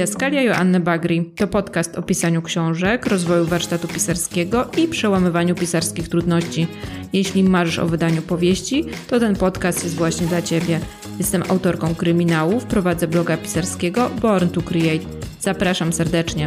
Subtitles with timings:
[0.00, 6.66] Didaskalia Joanny Bagri to podcast o pisaniu książek, rozwoju warsztatu pisarskiego i przełamywaniu pisarskich trudności.
[7.12, 10.80] Jeśli marzysz o wydaniu powieści, to ten podcast jest właśnie dla Ciebie.
[11.18, 15.04] Jestem autorką kryminałów, prowadzę bloga pisarskiego Born to Create.
[15.40, 16.46] Zapraszam serdecznie.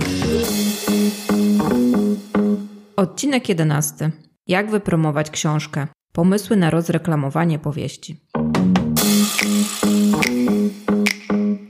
[2.95, 4.11] Odcinek 11.
[4.47, 5.88] Jak wypromować książkę?
[6.13, 8.20] Pomysły na rozreklamowanie powieści.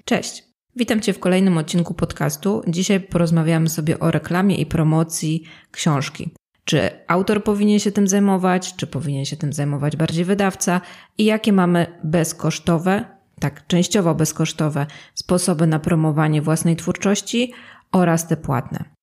[0.06, 0.53] Cześć.
[0.76, 2.62] Witam Cię w kolejnym odcinku podcastu.
[2.68, 6.30] Dzisiaj porozmawiamy sobie o reklamie i promocji książki.
[6.66, 10.82] Czy autor powinien się tym zajmować, czy powinien się tym zajmować bardziej wydawca
[11.18, 13.06] i jakie mamy bezkosztowe,
[13.40, 17.54] tak częściowo bezkosztowe sposoby na promowanie własnej twórczości
[17.92, 18.94] oraz te płatne.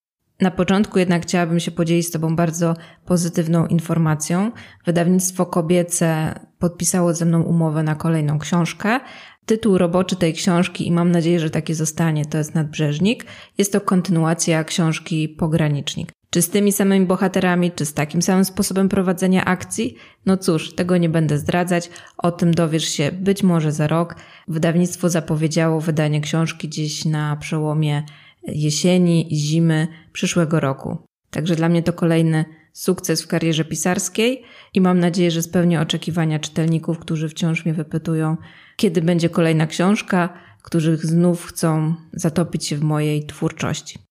[0.40, 2.74] Na początku jednak chciałabym się podzielić z Tobą bardzo
[3.04, 4.52] pozytywną informacją.
[4.86, 9.00] Wydawnictwo kobiece podpisało ze mną umowę na kolejną książkę.
[9.46, 13.24] Tytuł roboczy tej książki, i mam nadzieję, że taki zostanie, to jest Nadbrzeżnik.
[13.58, 16.12] Jest to kontynuacja książki Pogranicznik.
[16.30, 19.96] Czy z tymi samymi bohaterami, czy z takim samym sposobem prowadzenia akcji?
[20.26, 21.90] No cóż, tego nie będę zdradzać.
[22.18, 24.16] O tym dowiesz się być może za rok.
[24.48, 28.02] Wydawnictwo zapowiedziało wydanie książki gdzieś na przełomie
[28.42, 30.98] jesieni zimy przyszłego roku.
[31.30, 34.42] Także dla mnie to kolejny sukces w karierze pisarskiej
[34.74, 38.36] i mam nadzieję, że spełnię oczekiwania czytelników, którzy wciąż mnie wypytują,
[38.76, 40.28] kiedy będzie kolejna książka,
[40.62, 44.09] którzy znów chcą zatopić się w mojej twórczości.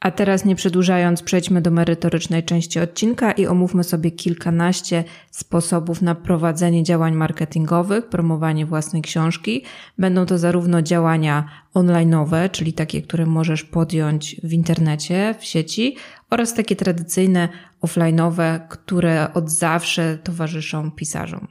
[0.00, 6.14] A teraz nie przedłużając, przejdźmy do merytorycznej części odcinka i omówmy sobie kilkanaście sposobów na
[6.14, 9.64] prowadzenie działań marketingowych, promowanie własnej książki.
[9.98, 15.96] Będą to zarówno działania online'owe, czyli takie, które możesz podjąć w internecie, w sieci,
[16.30, 17.48] oraz takie tradycyjne
[17.82, 21.46] offline'owe, które od zawsze towarzyszą pisarzom.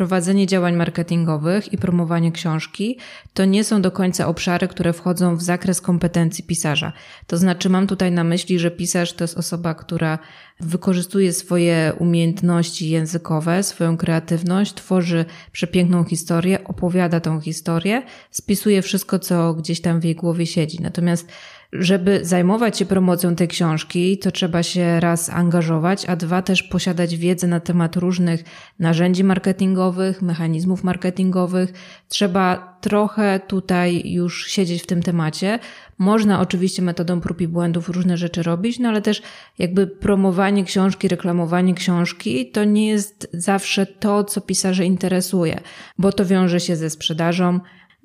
[0.00, 2.98] Prowadzenie działań marketingowych i promowanie książki
[3.34, 6.92] to nie są do końca obszary, które wchodzą w zakres kompetencji pisarza.
[7.26, 10.18] To znaczy, mam tutaj na myśli, że pisarz to jest osoba, która
[10.60, 19.54] wykorzystuje swoje umiejętności językowe, swoją kreatywność, tworzy przepiękną historię, opowiada tą historię, spisuje wszystko, co
[19.54, 20.82] gdzieś tam w jej głowie siedzi.
[20.82, 21.28] Natomiast
[21.72, 27.16] żeby zajmować się promocją tej książki, to trzeba się raz angażować, a dwa też posiadać
[27.16, 28.44] wiedzę na temat różnych
[28.78, 31.72] narzędzi marketingowych, mechanizmów marketingowych.
[32.08, 35.58] Trzeba trochę tutaj już siedzieć w tym temacie.
[35.98, 39.22] Można oczywiście metodą prób i błędów różne rzeczy robić, no ale też
[39.58, 45.60] jakby promowanie książki, reklamowanie książki to nie jest zawsze to, co pisarzy interesuje,
[45.98, 47.60] bo to wiąże się ze sprzedażą,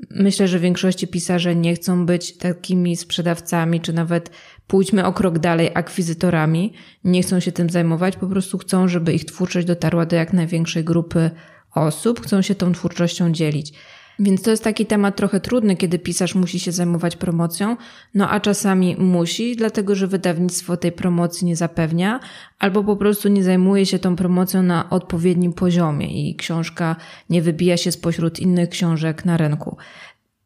[0.09, 4.29] Myślę, że większości pisarze nie chcą być takimi sprzedawcami, czy nawet
[4.67, 6.73] pójdźmy o krok dalej, akwizytorami.
[7.03, 10.83] Nie chcą się tym zajmować, po prostu chcą, żeby ich twórczość dotarła do jak największej
[10.83, 11.31] grupy
[11.75, 13.73] osób, chcą się tą twórczością dzielić.
[14.19, 17.77] Więc to jest taki temat trochę trudny, kiedy pisarz musi się zajmować promocją,
[18.13, 22.19] no a czasami musi, dlatego że wydawnictwo tej promocji nie zapewnia,
[22.59, 26.95] albo po prostu nie zajmuje się tą promocją na odpowiednim poziomie i książka
[27.29, 29.77] nie wybija się spośród innych książek na rynku.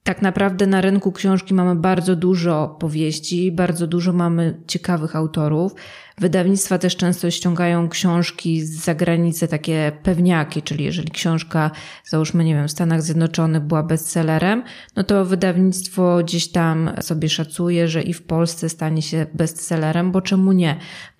[0.09, 5.75] Tak naprawdę na rynku książki mamy bardzo dużo powieści, bardzo dużo mamy ciekawych autorów.
[6.17, 11.71] Wydawnictwa też często ściągają książki z zagranicy, takie pewniaki, czyli jeżeli książka,
[12.05, 14.63] załóżmy, nie wiem, w Stanach Zjednoczonych była bestsellerem,
[14.95, 20.21] no to wydawnictwo gdzieś tam sobie szacuje, że i w Polsce stanie się bestsellerem, bo
[20.21, 20.75] czemu nie?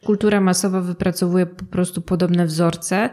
[0.06, 3.10] Kultura masowa wypracowuje po prostu podobne wzorce,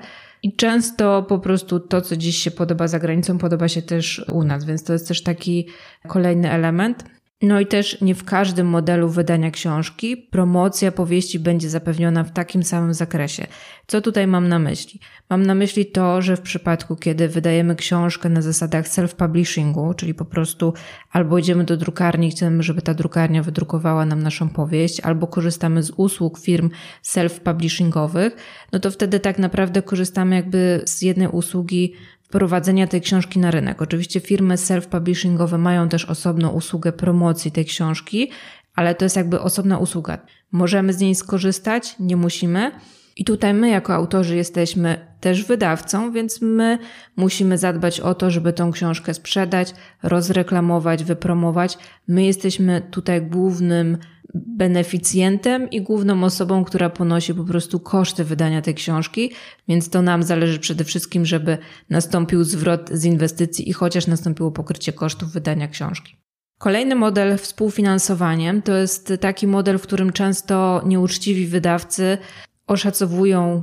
[0.47, 4.45] i często po prostu to, co dziś się podoba za granicą, podoba się też u
[4.45, 5.67] nas, więc to jest też taki
[6.09, 7.05] kolejny element.
[7.43, 12.63] No i też nie w każdym modelu wydania książki promocja powieści będzie zapewniona w takim
[12.63, 13.47] samym zakresie.
[13.87, 15.01] Co tutaj mam na myśli?
[15.31, 20.25] Mam na myśli to, że w przypadku, kiedy wydajemy książkę na zasadach self-publishingu, czyli po
[20.25, 20.75] prostu
[21.13, 25.83] albo idziemy do drukarni i chcemy, żeby ta drukarnia wydrukowała nam naszą powieść, albo korzystamy
[25.83, 26.71] z usług firm
[27.05, 28.31] self-publishingowych,
[28.73, 31.93] no to wtedy tak naprawdę korzystamy jakby z jednej usługi
[32.29, 33.83] wprowadzenia tej książki na rynek.
[33.83, 38.31] Oczywiście firmy self-publishingowe mają też osobną usługę promocji tej książki,
[38.75, 40.19] ale to jest jakby osobna usługa.
[40.53, 42.73] Możemy z niej skorzystać, nie musimy.
[43.17, 46.79] I tutaj my, jako autorzy, jesteśmy też wydawcą, więc my
[47.17, 51.79] musimy zadbać o to, żeby tą książkę sprzedać, rozreklamować, wypromować.
[52.09, 53.99] My jesteśmy tutaj głównym
[54.35, 59.33] beneficjentem i główną osobą, która ponosi po prostu koszty wydania tej książki,
[59.69, 61.59] więc to nam zależy przede wszystkim, żeby
[61.91, 66.17] nastąpił zwrot z inwestycji i chociaż nastąpiło pokrycie kosztów wydania książki.
[66.59, 72.19] Kolejny model współfinansowaniem to jest taki model, w którym często nieuczciwi wydawcy
[72.67, 73.63] oszacowują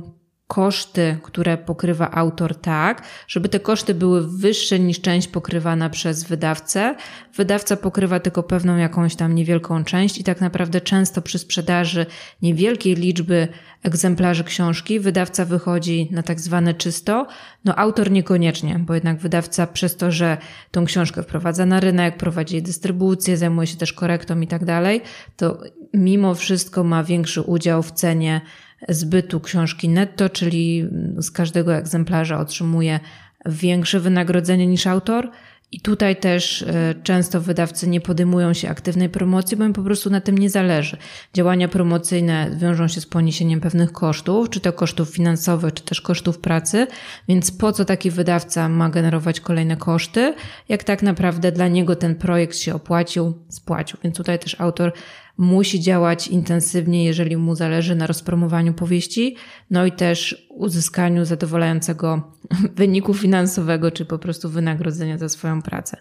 [0.54, 6.94] koszty, które pokrywa autor tak, żeby te koszty były wyższe niż część pokrywana przez wydawcę.
[7.36, 12.06] Wydawca pokrywa tylko pewną jakąś tam niewielką część i tak naprawdę często przy sprzedaży
[12.42, 13.48] niewielkiej liczby
[13.82, 17.26] egzemplarzy książki wydawca wychodzi na tak zwane czysto,
[17.64, 20.36] no autor niekoniecznie, bo jednak wydawca przez to, że
[20.70, 25.00] tą książkę wprowadza na rynek, prowadzi dystrybucję, zajmuje się też korektą i tak dalej,
[25.36, 25.60] to
[25.94, 28.40] mimo wszystko ma większy udział w cenie
[28.88, 30.88] zbytu książki netto, czyli
[31.18, 33.00] z każdego egzemplarza otrzymuje
[33.46, 35.30] większe wynagrodzenie niż autor.
[35.72, 40.10] I tutaj też e, często wydawcy nie podejmują się aktywnej promocji, bo im po prostu
[40.10, 40.96] na tym nie zależy.
[41.34, 46.38] Działania promocyjne wiążą się z poniesieniem pewnych kosztów, czy to kosztów finansowych, czy też kosztów
[46.38, 46.86] pracy,
[47.28, 50.34] więc po co taki wydawca ma generować kolejne koszty,
[50.68, 53.98] jak tak naprawdę dla niego ten projekt się opłacił, spłacił.
[54.04, 54.92] Więc tutaj też autor
[55.36, 59.36] musi działać intensywnie, jeżeli mu zależy na rozpromowaniu powieści,
[59.70, 62.32] no i też uzyskaniu zadowalającego
[62.76, 65.96] wyniku finansowego, czy po prostu wynagrodzenia za swoją pracę.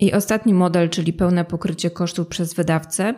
[0.00, 3.14] I ostatni model, czyli pełne pokrycie kosztów przez wydawcę.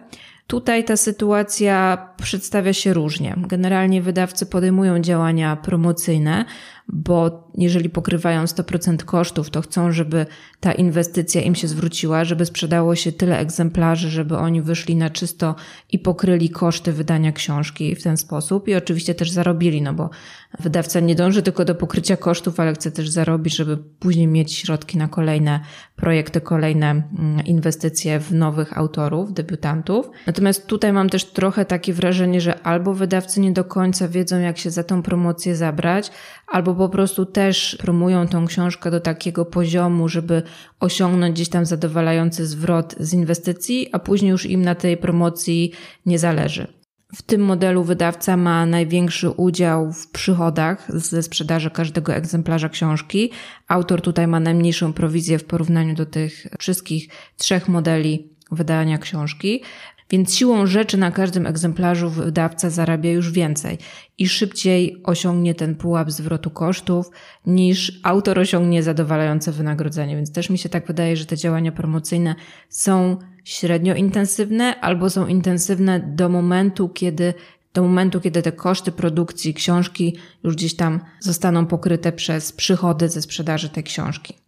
[0.46, 3.34] Tutaj ta sytuacja przedstawia się różnie.
[3.46, 6.44] Generalnie wydawcy podejmują działania promocyjne,
[6.92, 10.26] bo jeżeli pokrywają 100% kosztów, to chcą, żeby
[10.60, 15.54] ta inwestycja im się zwróciła, żeby sprzedało się tyle egzemplarzy, żeby oni wyszli na czysto
[15.92, 20.10] i pokryli koszty wydania książki w ten sposób i oczywiście też zarobili, no bo
[20.58, 24.98] wydawca nie dąży tylko do pokrycia kosztów, ale chce też zarobić, żeby później mieć środki
[24.98, 25.60] na kolejne
[25.96, 30.10] projekty, kolejne mm, inwestycje w nowych autorów, debiutantów.
[30.26, 34.58] Natomiast tutaj mam też trochę takie wrażenie, że albo wydawcy nie do końca wiedzą, jak
[34.58, 36.10] się za tą promocję zabrać,
[36.50, 40.42] albo po prostu też promują tą książkę do takiego poziomu, żeby
[40.80, 45.72] osiągnąć gdzieś tam zadowalający zwrot z inwestycji, a później już im na tej promocji
[46.06, 46.66] nie zależy.
[47.14, 53.30] W tym modelu wydawca ma największy udział w przychodach ze sprzedaży każdego egzemplarza książki.
[53.68, 59.62] Autor tutaj ma najmniejszą prowizję w porównaniu do tych wszystkich trzech modeli wydania książki.
[60.10, 63.78] Więc siłą rzeczy na każdym egzemplarzu wydawca zarabia już więcej
[64.18, 67.10] i szybciej osiągnie ten pułap zwrotu kosztów
[67.46, 70.16] niż autor osiągnie zadowalające wynagrodzenie.
[70.16, 72.34] Więc też mi się tak wydaje, że te działania promocyjne
[72.68, 77.34] są średnio intensywne albo są intensywne do momentu, kiedy
[77.74, 83.22] do momentu, kiedy te koszty produkcji książki już gdzieś tam zostaną pokryte przez przychody ze
[83.22, 84.39] sprzedaży tej książki.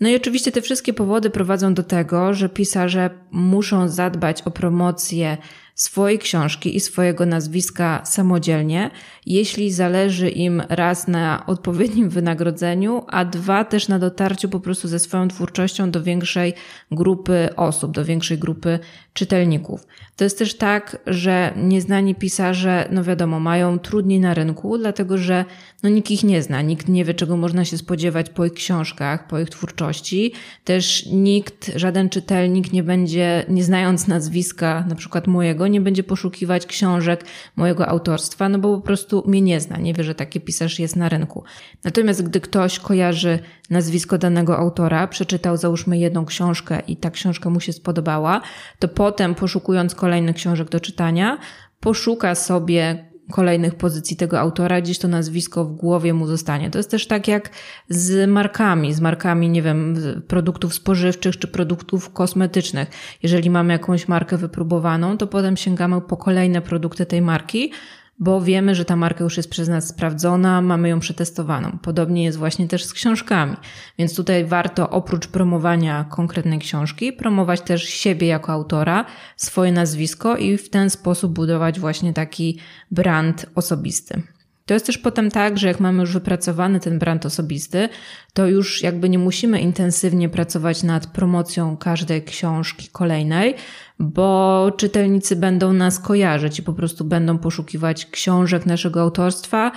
[0.00, 5.36] No i oczywiście te wszystkie powody prowadzą do tego, że pisarze muszą zadbać o promocję
[5.76, 8.90] swojej książki i swojego nazwiska samodzielnie,
[9.26, 14.98] jeśli zależy im raz na odpowiednim wynagrodzeniu, a dwa też na dotarciu po prostu ze
[14.98, 16.54] swoją twórczością do większej
[16.90, 18.78] grupy osób, do większej grupy
[19.12, 19.86] czytelników.
[20.16, 25.44] To jest też tak, że nieznani pisarze, no wiadomo, mają trudniej na rynku, dlatego że
[25.82, 29.26] no nikt ich nie zna, nikt nie wie, czego można się spodziewać po ich książkach,
[29.26, 30.32] po ich twórczości.
[30.64, 36.66] Też nikt, żaden czytelnik nie będzie, nie znając nazwiska, na przykład mojego, nie będzie poszukiwać
[36.66, 37.24] książek
[37.56, 40.96] mojego autorstwa, no bo po prostu mnie nie zna, nie wie, że taki pisarz jest
[40.96, 41.44] na rynku.
[41.84, 43.38] Natomiast gdy ktoś kojarzy
[43.70, 48.40] nazwisko danego autora, przeczytał załóżmy jedną książkę i ta książka mu się spodobała,
[48.78, 51.38] to potem poszukując kolejnych książek do czytania,
[51.80, 56.70] poszuka sobie kolejnych pozycji tego autora, gdzieś to nazwisko w głowie mu zostanie.
[56.70, 57.50] To jest też tak jak
[57.88, 59.96] z markami, z markami, nie wiem,
[60.28, 62.88] produktów spożywczych czy produktów kosmetycznych.
[63.22, 67.72] Jeżeli mamy jakąś markę wypróbowaną, to potem sięgamy po kolejne produkty tej marki,
[68.18, 71.78] bo wiemy, że ta marka już jest przez nas sprawdzona, mamy ją przetestowaną.
[71.82, 73.56] Podobnie jest właśnie też z książkami.
[73.98, 79.04] Więc tutaj warto oprócz promowania konkretnej książki, promować też siebie jako autora,
[79.36, 82.58] swoje nazwisko i w ten sposób budować właśnie taki
[82.90, 84.22] brand osobisty.
[84.66, 87.88] To jest też potem tak, że jak mamy już wypracowany ten brand osobisty,
[88.32, 93.54] to już jakby nie musimy intensywnie pracować nad promocją każdej książki kolejnej,
[93.98, 99.72] bo czytelnicy będą nas kojarzyć i po prostu będą poszukiwać książek naszego autorstwa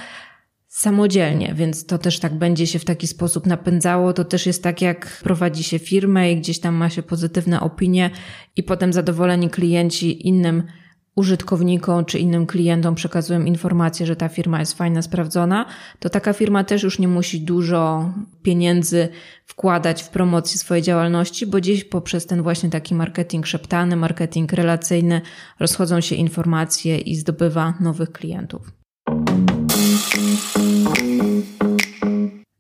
[0.68, 4.14] samodzielnie, więc to też tak będzie się w taki sposób napędzało.
[4.14, 8.10] To też jest tak, jak prowadzi się firmę i gdzieś tam ma się pozytywne opinie
[8.56, 10.64] i potem zadowoleni klienci innym
[11.20, 15.66] użytkownikom czy innym klientom przekazują informację, że ta firma jest fajna, sprawdzona,
[16.00, 19.10] to taka firma też już nie musi dużo pieniędzy
[19.46, 25.22] wkładać w promocję swojej działalności, bo gdzieś poprzez ten właśnie taki marketing szeptany, marketing relacyjny
[25.60, 28.79] rozchodzą się informacje i zdobywa nowych klientów.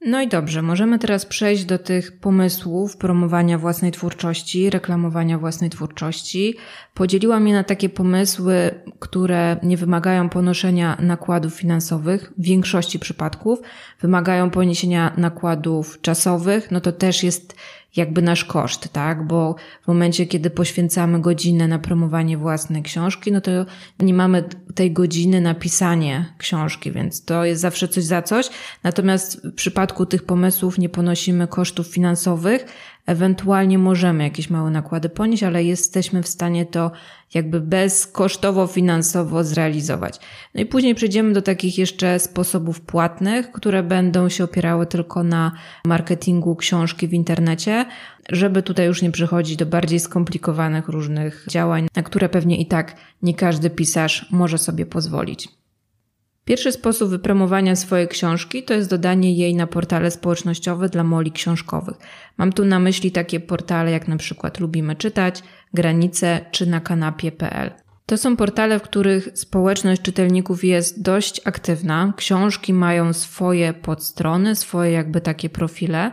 [0.05, 6.55] No i dobrze, możemy teraz przejść do tych pomysłów promowania własnej twórczości, reklamowania własnej twórczości.
[6.93, 8.53] Podzieliłam je na takie pomysły,
[8.99, 13.59] które nie wymagają ponoszenia nakładów finansowych w większości przypadków,
[14.01, 17.55] wymagają poniesienia nakładów czasowych, no to też jest
[17.95, 19.27] jakby nasz koszt, tak?
[19.27, 23.51] Bo w momencie, kiedy poświęcamy godzinę na promowanie własnej książki, no to
[23.99, 24.43] nie mamy
[24.75, 28.49] tej godziny na pisanie książki, więc to jest zawsze coś za coś.
[28.83, 32.65] Natomiast w przypadku tych pomysłów nie ponosimy kosztów finansowych,
[33.09, 36.91] Ewentualnie możemy jakieś małe nakłady ponieść, ale jesteśmy w stanie to
[37.33, 40.19] jakby bezkosztowo finansowo zrealizować.
[40.55, 45.51] No i później przejdziemy do takich jeszcze sposobów płatnych, które będą się opierały tylko na
[45.85, 47.85] marketingu książki w internecie,
[48.29, 52.95] żeby tutaj już nie przychodzić do bardziej skomplikowanych różnych działań, na które pewnie i tak
[53.21, 55.59] nie każdy pisarz może sobie pozwolić.
[56.49, 61.97] Pierwszy sposób wypromowania swojej książki to jest dodanie jej na portale społecznościowe dla moli książkowych.
[62.37, 67.71] Mam tu na myśli takie portale jak na przykład Lubimy Czytać, Granice czy na kanapie.pl.
[68.05, 72.13] To są portale, w których społeczność czytelników jest dość aktywna.
[72.17, 76.11] Książki mają swoje podstrony, swoje jakby takie profile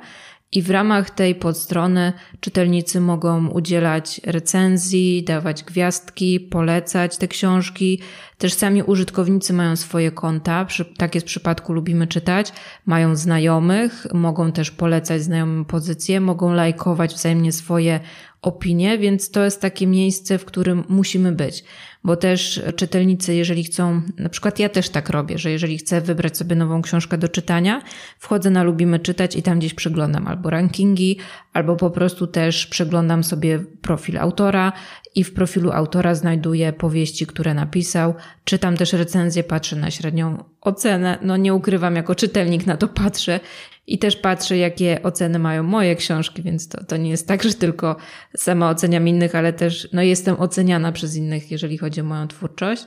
[0.53, 8.01] i w ramach tej podstrony czytelnicy mogą udzielać recenzji, dawać gwiazdki, polecać te książki.
[8.39, 12.53] Też sami użytkownicy mają swoje konta, tak jest w przypadku Lubimy Czytać,
[12.87, 18.01] mają znajomych, mogą też polecać znajomym pozycje, mogą lajkować wzajemnie swoje
[18.47, 21.65] opinie, więc to jest takie miejsce, w którym musimy być.
[22.05, 26.37] Bo też czytelnicy, jeżeli chcą, na przykład ja też tak robię, że jeżeli chcę wybrać
[26.37, 27.83] sobie nową książkę do czytania,
[28.19, 31.19] wchodzę na Lubimy Czytać i tam gdzieś przeglądam albo rankingi,
[31.53, 34.73] albo po prostu też przeglądam sobie profil autora
[35.17, 41.19] i w profilu autora znajduję powieści, które napisał, czytam też recenzję, patrzę na średnią ocenę,
[41.23, 43.41] no nie ukrywam, jako czytelnik na to patrzę
[43.87, 47.55] i też patrzę, jakie oceny mają moje książki, więc to, to nie jest tak, że
[47.55, 47.97] tylko
[48.37, 52.87] sama oceniam innych, ale też no, jestem oceniana przez innych, jeżeli chodzi o moją twórczość.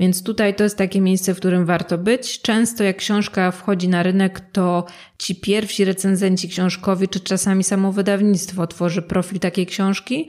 [0.00, 2.40] Więc tutaj to jest takie miejsce, w którym warto być.
[2.40, 4.86] Często jak książka wchodzi na rynek, to
[5.18, 10.28] ci pierwsi recenzenci książkowi, czy czasami samo wydawnictwo tworzy profil takiej książki,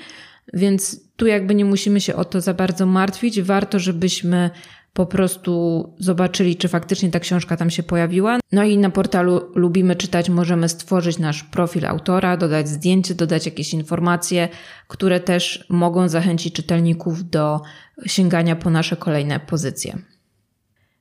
[0.54, 3.42] więc tu jakby nie musimy się o to za bardzo martwić.
[3.42, 4.50] Warto, żebyśmy
[4.94, 8.40] po prostu zobaczyli, czy faktycznie ta książka tam się pojawiła.
[8.52, 13.74] No i na portalu Lubimy Czytać możemy stworzyć nasz profil autora, dodać zdjęcie, dodać jakieś
[13.74, 14.50] informacje,
[14.88, 17.62] które też mogą zachęcić czytelników do
[18.06, 19.98] sięgania po nasze kolejne pozycje.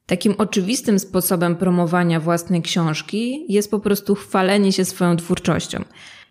[0.07, 5.85] Takim oczywistym sposobem promowania własnej książki jest po prostu chwalenie się swoją twórczością.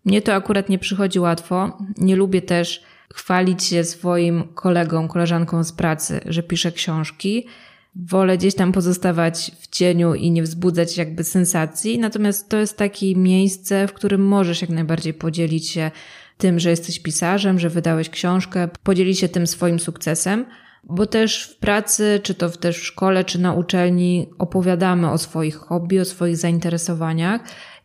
[0.06, 1.78] Mnie to akurat nie przychodzi łatwo.
[1.98, 2.84] Nie lubię też
[3.14, 7.48] chwalić się swoim kolegom, koleżankom z pracy, że piszę książki.
[7.96, 12.00] Wolę gdzieś tam pozostawać w cieniu i nie wzbudzać jakby sensacji.
[12.00, 15.92] Natomiast to jest takie miejsce, w którym możesz jak najbardziej podzielić się
[16.38, 20.46] tym, że jesteś pisarzem, że wydałeś książkę, podzielić się tym swoim sukcesem,
[20.84, 25.56] bo też w pracy, czy to też w szkole, czy na uczelni opowiadamy o swoich
[25.56, 27.42] hobby, o swoich zainteresowaniach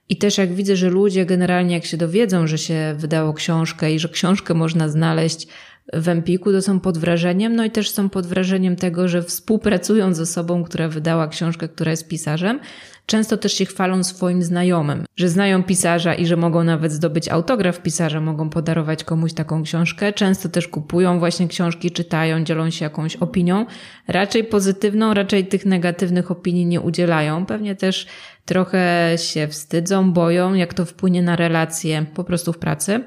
[0.08, 3.98] i też jak widzę, że ludzie generalnie jak się dowiedzą, że się wydało książkę i
[3.98, 5.46] że książkę można znaleźć
[5.92, 10.14] w Empiku, to są pod wrażeniem, no i też są pod wrażeniem tego, że współpracują
[10.14, 12.60] z osobą, która wydała książkę, która jest pisarzem.
[13.06, 17.82] Często też się chwalą swoim znajomym, że znają pisarza i że mogą nawet zdobyć autograf
[17.82, 20.12] pisarza, mogą podarować komuś taką książkę.
[20.12, 23.66] Często też kupują właśnie książki, czytają, dzielą się jakąś opinią.
[24.08, 27.46] Raczej pozytywną, raczej tych negatywnych opinii nie udzielają.
[27.46, 28.06] Pewnie też
[28.44, 33.04] trochę się wstydzą, boją, jak to wpłynie na relacje po prostu w pracy.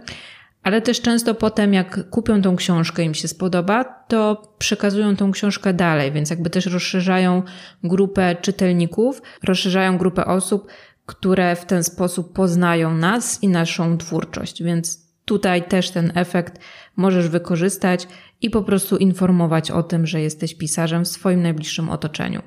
[0.65, 5.73] Ale też często potem, jak kupią tą książkę, im się spodoba, to przekazują tą książkę
[5.73, 7.43] dalej, więc jakby też rozszerzają
[7.83, 10.67] grupę czytelników, rozszerzają grupę osób,
[11.05, 14.63] które w ten sposób poznają nas i naszą twórczość.
[14.63, 16.59] Więc tutaj też ten efekt
[16.95, 18.07] możesz wykorzystać
[18.41, 22.41] i po prostu informować o tym, że jesteś pisarzem w swoim najbliższym otoczeniu.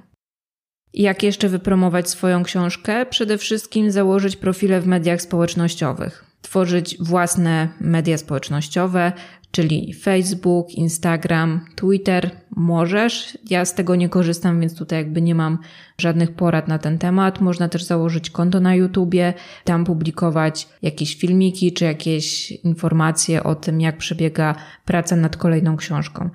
[0.94, 3.06] Jak jeszcze wypromować swoją książkę?
[3.06, 9.12] Przede wszystkim założyć profile w mediach społecznościowych, tworzyć własne media społecznościowe,
[9.50, 12.30] czyli Facebook, Instagram, Twitter.
[12.56, 13.38] Możesz.
[13.50, 15.58] Ja z tego nie korzystam, więc tutaj jakby nie mam
[15.98, 17.40] żadnych porad na ten temat.
[17.40, 23.80] Można też założyć konto na YouTubie, tam publikować jakieś filmiki czy jakieś informacje o tym,
[23.80, 24.54] jak przebiega
[24.84, 26.30] praca nad kolejną książką.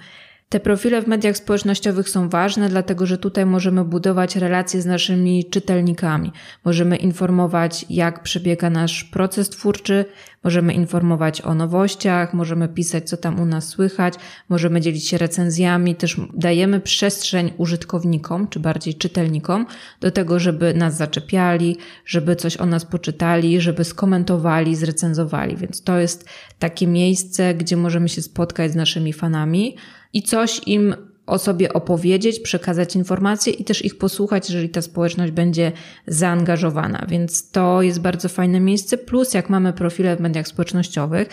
[0.54, 5.46] Te profile w mediach społecznościowych są ważne, dlatego że tutaj możemy budować relacje z naszymi
[5.46, 6.32] czytelnikami.
[6.66, 10.06] Możemy informować, jak przebiega nasz proces twórczy,
[10.44, 14.14] możemy informować o nowościach, możemy pisać, co tam u nas słychać,
[14.50, 19.66] możemy dzielić się recenzjami, też dajemy przestrzeń użytkownikom, czy bardziej czytelnikom,
[20.02, 25.58] do tego, żeby nas zaczepiali, żeby coś o nas poczytali, żeby skomentowali, zrecenzowali.
[25.58, 26.30] Więc to jest
[26.60, 29.76] takie miejsce, gdzie możemy się spotkać z naszymi fanami
[30.14, 35.32] i coś im o sobie opowiedzieć, przekazać informacje i też ich posłuchać, jeżeli ta społeczność
[35.32, 35.72] będzie
[36.08, 37.06] zaangażowana.
[37.10, 38.98] Więc to jest bardzo fajne miejsce.
[38.98, 41.30] Plus, jak mamy profile w mediach społecznościowych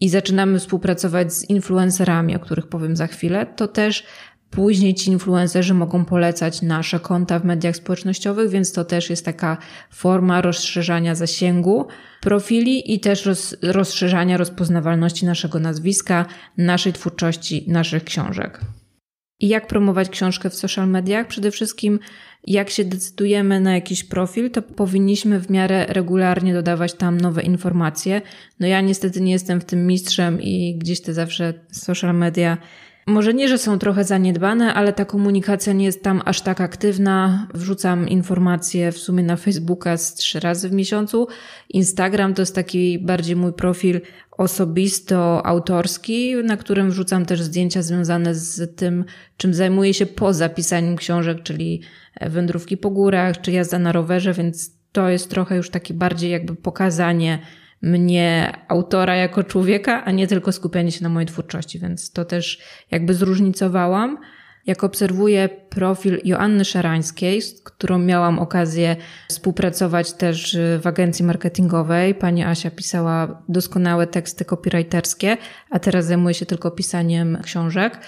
[0.00, 4.04] i zaczynamy współpracować z influencerami, o których powiem za chwilę, to też
[4.50, 9.56] Później ci influencerzy mogą polecać nasze konta w mediach społecznościowych, więc to też jest taka
[9.90, 11.86] forma rozszerzania zasięgu
[12.20, 16.26] profili i też roz, rozszerzania rozpoznawalności naszego nazwiska,
[16.56, 18.60] naszej twórczości, naszych książek.
[19.40, 21.26] I jak promować książkę w social mediach?
[21.26, 21.98] Przede wszystkim,
[22.46, 28.22] jak się decydujemy na jakiś profil, to powinniśmy w miarę regularnie dodawać tam nowe informacje.
[28.60, 32.58] No ja niestety nie jestem w tym mistrzem i gdzieś te zawsze social media
[33.10, 37.48] może nie, że są trochę zaniedbane, ale ta komunikacja nie jest tam aż tak aktywna.
[37.54, 41.26] Wrzucam informacje w sumie na Facebooka z trzy razy w miesiącu.
[41.68, 44.00] Instagram to jest taki bardziej mój profil
[44.30, 49.04] osobisto-autorski, na którym wrzucam też zdjęcia związane z tym,
[49.36, 51.80] czym zajmuję się poza pisaniem książek, czyli
[52.20, 56.56] wędrówki po górach, czy jazda na rowerze, więc to jest trochę już takie bardziej jakby
[56.56, 57.38] pokazanie
[57.82, 62.58] mnie, autora, jako człowieka, a nie tylko skupianie się na mojej twórczości, więc to też
[62.90, 64.18] jakby zróżnicowałam.
[64.66, 68.96] Jak obserwuję profil Joanny Szarańskiej, z którą miałam okazję
[69.28, 75.36] współpracować też w agencji marketingowej, pani Asia pisała doskonałe teksty copywriterskie,
[75.70, 77.98] a teraz zajmuje się tylko pisaniem książek.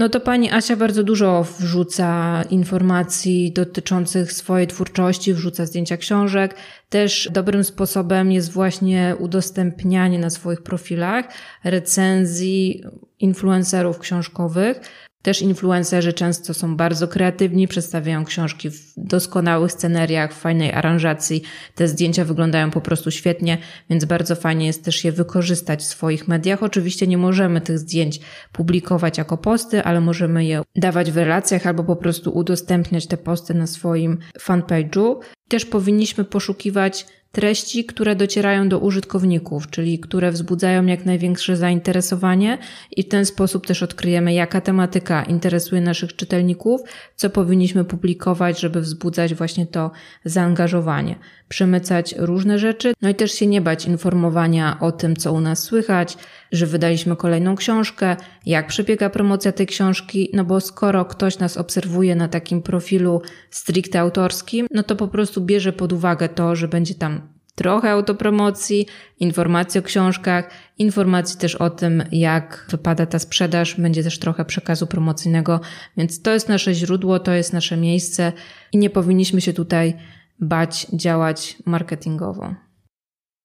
[0.00, 6.54] No to pani Asia bardzo dużo wrzuca informacji dotyczących swojej twórczości, wrzuca zdjęcia książek.
[6.88, 11.24] Też dobrym sposobem jest właśnie udostępnianie na swoich profilach
[11.64, 12.84] recenzji
[13.18, 14.80] influencerów książkowych,
[15.22, 21.42] też influencerzy często są bardzo kreatywni, przedstawiają książki w doskonałych sceneriach, w fajnej aranżacji.
[21.74, 23.58] Te zdjęcia wyglądają po prostu świetnie,
[23.90, 26.62] więc bardzo fajnie jest też je wykorzystać w swoich mediach.
[26.62, 28.20] Oczywiście nie możemy tych zdjęć
[28.52, 33.54] publikować jako posty, ale możemy je dawać w relacjach albo po prostu udostępniać te posty
[33.54, 35.16] na swoim fanpage'u.
[35.48, 42.58] Też powinniśmy poszukiwać treści, które docierają do użytkowników, czyli które wzbudzają jak największe zainteresowanie
[42.96, 46.80] i w ten sposób też odkryjemy, jaka tematyka interesuje naszych czytelników,
[47.16, 49.90] co powinniśmy publikować, żeby wzbudzać właśnie to
[50.24, 51.16] zaangażowanie.
[51.48, 55.62] Przemycać różne rzeczy, no i też się nie bać informowania o tym, co u nas
[55.62, 56.16] słychać,
[56.52, 62.16] że wydaliśmy kolejną książkę, jak przebiega promocja tej książki, no bo skoro ktoś nas obserwuje
[62.16, 66.94] na takim profilu stricte autorskim, no to po prostu bierze pod uwagę to, że będzie
[66.94, 67.19] tam
[67.54, 68.86] trochę autopromocji,
[69.20, 74.86] informacji o książkach, informacji też o tym, jak wypada ta sprzedaż, będzie też trochę przekazu
[74.86, 75.60] promocyjnego,
[75.96, 78.32] więc to jest nasze źródło, to jest nasze miejsce
[78.72, 79.96] i nie powinniśmy się tutaj
[80.40, 82.54] bać działać marketingowo.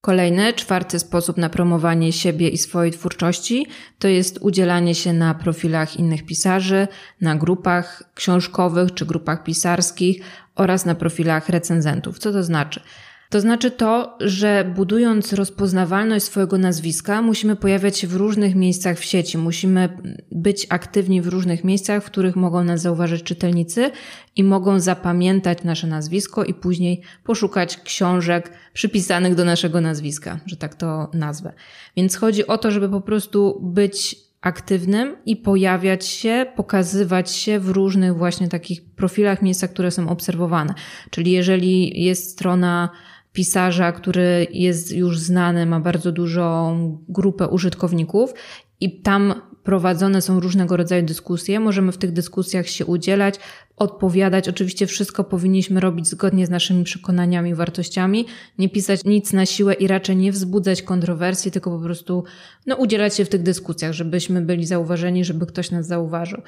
[0.01, 3.67] Kolejny, czwarty sposób na promowanie siebie i swojej twórczości
[3.99, 6.87] to jest udzielanie się na profilach innych pisarzy,
[7.21, 10.21] na grupach książkowych czy grupach pisarskich
[10.55, 12.19] oraz na profilach recenzentów.
[12.19, 12.81] Co to znaczy?
[13.29, 19.03] To znaczy to, że budując rozpoznawalność swojego nazwiska, musimy pojawiać się w różnych miejscach w
[19.03, 19.89] sieci, musimy
[20.31, 23.91] być aktywni w różnych miejscach, w których mogą nas zauważyć czytelnicy
[24.35, 30.75] i mogą zapamiętać nasze nazwisko i później poszukać książek przypisanych do naszego nazwiska, że tak
[30.75, 31.53] to nazwę.
[31.97, 37.69] Więc chodzi o to, żeby po prostu być aktywnym i pojawiać się, pokazywać się w
[37.69, 40.73] różnych właśnie takich profilach, miejscach, które są obserwowane.
[41.09, 42.89] Czyli jeżeli jest strona
[43.35, 48.33] pisarza, który jest już znany, ma bardzo dużą grupę użytkowników
[48.79, 51.59] i tam prowadzone są różnego rodzaju dyskusje.
[51.59, 53.35] Możemy w tych dyskusjach się udzielać,
[53.75, 54.49] odpowiadać.
[54.49, 58.25] Oczywiście wszystko powinniśmy robić zgodnie z naszymi przekonaniami, wartościami,
[58.57, 62.23] nie pisać nic na siłę i raczej nie wzbudzać kontrowersji, tylko po prostu
[62.65, 66.41] no, udzielać się w tych dyskusjach, żebyśmy byli zauważeni, żeby ktoś nas zauważył.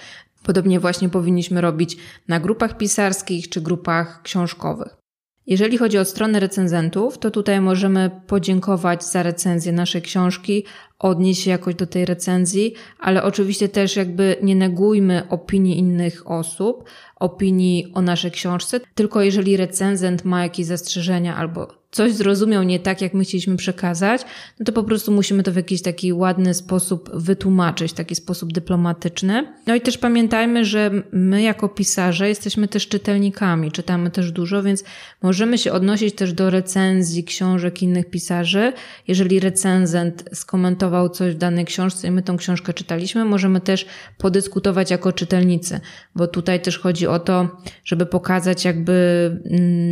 [0.43, 1.97] Podobnie właśnie powinniśmy robić
[2.28, 5.07] na grupach pisarskich czy grupach książkowych.
[5.48, 10.66] Jeżeli chodzi o stronę recenzentów, to tutaj możemy podziękować za recenzję naszej książki
[11.00, 16.84] odnieść się jakoś do tej recenzji, ale oczywiście też jakby nie negujmy opinii innych osób,
[17.16, 23.02] opinii o naszej książce, tylko jeżeli recenzent ma jakieś zastrzeżenia albo coś zrozumiał nie tak,
[23.02, 24.22] jak my chcieliśmy przekazać,
[24.60, 29.54] no to po prostu musimy to w jakiś taki ładny sposób wytłumaczyć, taki sposób dyplomatyczny.
[29.68, 34.84] No i też pamiętajmy, że my jako pisarze jesteśmy też czytelnikami, czytamy też dużo, więc
[35.22, 38.74] możemy się odnosić też do recenzji książek innych pisarzy.
[39.08, 43.86] Jeżeli recenzent skomentował coś w danej książce i my tą książkę czytaliśmy, możemy też
[44.17, 45.80] podyskutować jako czytelnicy,
[46.15, 47.50] bo tutaj też chodzi o to,
[47.86, 48.97] żeby pokazać jakby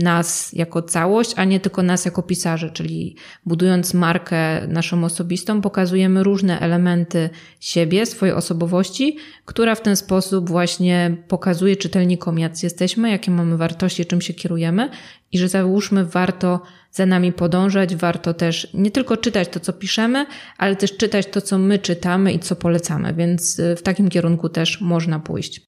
[0.04, 6.24] nas jako całość, a nie tylko nas jako pisarzy, czyli budując markę naszą osobistą, pokazujemy
[6.24, 7.30] różne elementy
[7.60, 14.06] siebie, swojej osobowości, która w ten sposób właśnie pokazuje czytelnikom, jacy jesteśmy, jakie mamy wartości,
[14.06, 14.90] czym się kierujemy
[15.36, 20.26] i że załóżmy, warto za nami podążać, warto też nie tylko czytać to, co piszemy,
[20.58, 24.50] ale też czytać to, co my czytamy i co polecamy, więc y, w takim kierunku
[24.50, 25.62] też można pójść.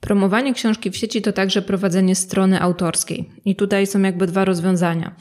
[0.00, 3.30] Promowanie książki w sieci to także prowadzenie strony autorskiej.
[3.44, 5.16] I tutaj są jakby dwa rozwiązania.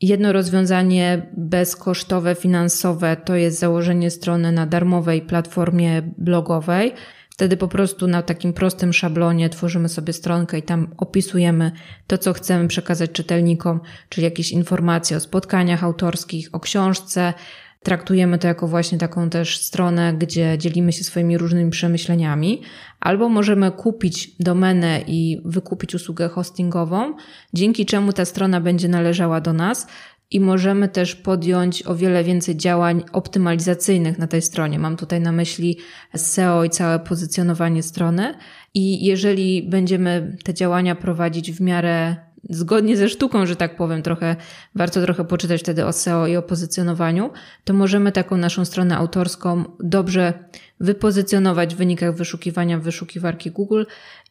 [0.00, 6.92] Jedno rozwiązanie bezkosztowe, finansowe to jest założenie strony na darmowej platformie blogowej.
[7.38, 11.72] Wtedy po prostu na takim prostym szablonie tworzymy sobie stronkę i tam opisujemy
[12.06, 17.34] to, co chcemy przekazać czytelnikom, czyli jakieś informacje o spotkaniach autorskich, o książce,
[17.82, 22.62] traktujemy to jako właśnie taką też stronę, gdzie dzielimy się swoimi różnymi przemyśleniami,
[23.00, 27.14] albo możemy kupić domenę i wykupić usługę hostingową,
[27.54, 29.86] dzięki czemu ta strona będzie należała do nas
[30.30, 34.78] i możemy też podjąć o wiele więcej działań optymalizacyjnych na tej stronie.
[34.78, 35.78] Mam tutaj na myśli
[36.16, 38.34] SEO i całe pozycjonowanie strony.
[38.74, 42.16] I jeżeli będziemy te działania prowadzić w miarę
[42.50, 44.36] zgodnie ze sztuką, że tak powiem, trochę,
[44.74, 47.30] warto trochę poczytać wtedy o SEO i o pozycjonowaniu,
[47.64, 50.32] to możemy taką naszą stronę autorską dobrze
[50.80, 53.84] wypozycjonować w wynikach wyszukiwania w wyszukiwarki Google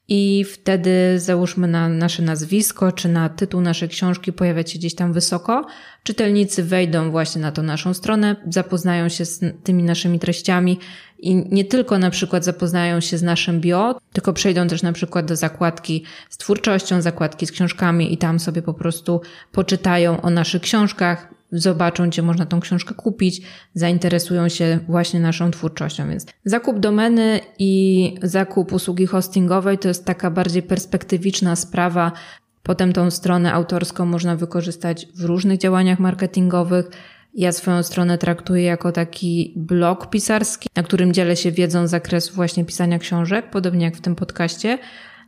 [0.08, 5.14] i wtedy załóżmy na nasze nazwisko czy na tytuł naszej książki pojawiać się gdzieś tam
[5.14, 5.66] wysoko.
[6.04, 10.80] Czytelnicy wejdą właśnie na tą naszą stronę, zapoznają się z tymi naszymi treściami
[11.20, 15.26] i nie tylko na przykład zapoznają się z naszym bio, tylko przejdą też na przykład
[15.26, 20.62] do zakładki z twórczością, zakładki z książkami i tam sobie po prostu poczytają o naszych
[20.62, 23.42] książkach, zobaczą, gdzie można tą książkę kupić,
[23.74, 26.10] zainteresują się właśnie naszą twórczością.
[26.10, 32.12] Więc zakup domeny i zakup usługi hostingowej to jest taka bardziej perspektywiczna sprawa.
[32.64, 36.86] Potem tą stronę autorską można wykorzystać w różnych działaniach marketingowych.
[37.34, 42.34] Ja swoją stronę traktuję jako taki blog pisarski, na którym dzielę się wiedzą z zakresu
[42.34, 44.78] właśnie pisania książek, podobnie jak w tym podcaście.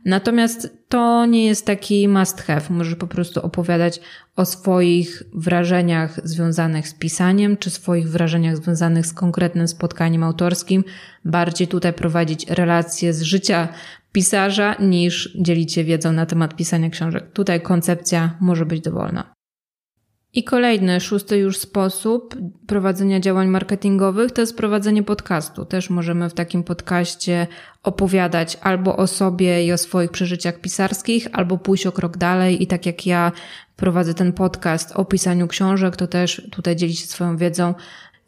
[0.04, 2.62] Natomiast to nie jest taki must have.
[2.70, 4.00] Możesz po prostu opowiadać
[4.36, 10.84] o swoich wrażeniach związanych z pisaniem, czy swoich wrażeniach związanych z konkretnym spotkaniem autorskim.
[11.24, 13.68] Bardziej tutaj prowadzić relacje z życia
[14.12, 17.32] pisarza, niż dzielić się wiedzą na temat pisania książek.
[17.32, 19.39] Tutaj koncepcja może być dowolna.
[20.34, 25.64] I kolejny, szósty już sposób prowadzenia działań marketingowych to jest prowadzenie podcastu.
[25.64, 27.46] Też możemy w takim podcaście
[27.82, 32.66] opowiadać albo o sobie i o swoich przeżyciach pisarskich, albo pójść o krok dalej i
[32.66, 33.32] tak jak ja
[33.76, 37.74] prowadzę ten podcast o pisaniu książek, to też tutaj dzielić się swoją wiedzą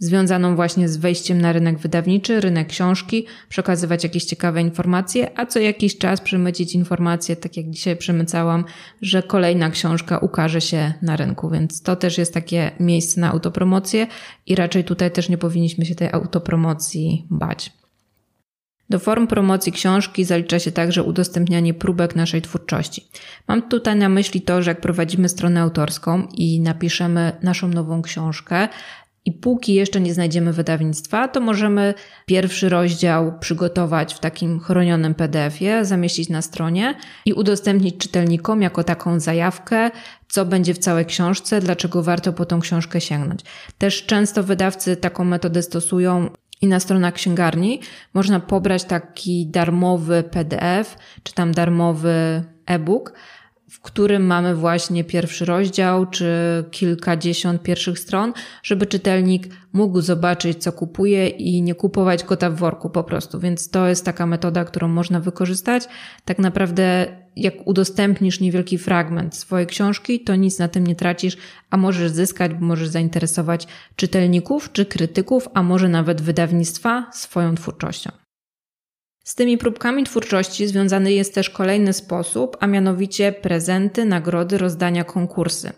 [0.02, 5.58] związaną właśnie z wejściem na rynek wydawniczy, rynek książki, przekazywać jakieś ciekawe informacje, a co
[5.58, 8.64] jakiś czas przemycić informacje, tak jak dzisiaj przemycałam,
[9.02, 14.06] że kolejna książka ukaże się na rynku, więc to też jest takie miejsce na autopromocję
[14.46, 17.72] i raczej tutaj też nie powinniśmy się tej autopromocji bać.
[18.90, 23.08] Do form promocji książki zalicza się także udostępnianie próbek naszej twórczości.
[23.48, 28.68] Mam tutaj na myśli to, że jak prowadzimy stronę autorską i napiszemy naszą nową książkę,
[29.24, 31.94] i póki jeszcze nie znajdziemy wydawnictwa, to możemy
[32.26, 36.94] pierwszy rozdział przygotować w takim chronionym PDF-ie, zamieścić na stronie
[37.26, 39.90] i udostępnić czytelnikom jako taką zajawkę,
[40.28, 43.40] co będzie w całej książce, dlaczego warto po tą książkę sięgnąć.
[43.78, 46.30] Też często wydawcy taką metodę stosują
[46.62, 47.80] i na stronach księgarni
[48.14, 53.12] można pobrać taki darmowy PDF, czy tam darmowy e-book,
[53.72, 56.34] w którym mamy właśnie pierwszy rozdział czy
[56.70, 58.32] kilkadziesiąt pierwszych stron,
[58.62, 63.40] żeby czytelnik mógł zobaczyć, co kupuje i nie kupować kota w worku po prostu.
[63.40, 65.84] Więc to jest taka metoda, którą można wykorzystać.
[66.24, 67.06] Tak naprawdę,
[67.36, 71.36] jak udostępnisz niewielki fragment swojej książki, to nic na tym nie tracisz,
[71.70, 78.21] a możesz zyskać, bo możesz zainteresować czytelników czy krytyków, a może nawet wydawnictwa swoją twórczością.
[79.24, 85.72] Z tymi próbkami twórczości związany jest też kolejny sposób, a mianowicie prezenty, nagrody, rozdania, konkursy.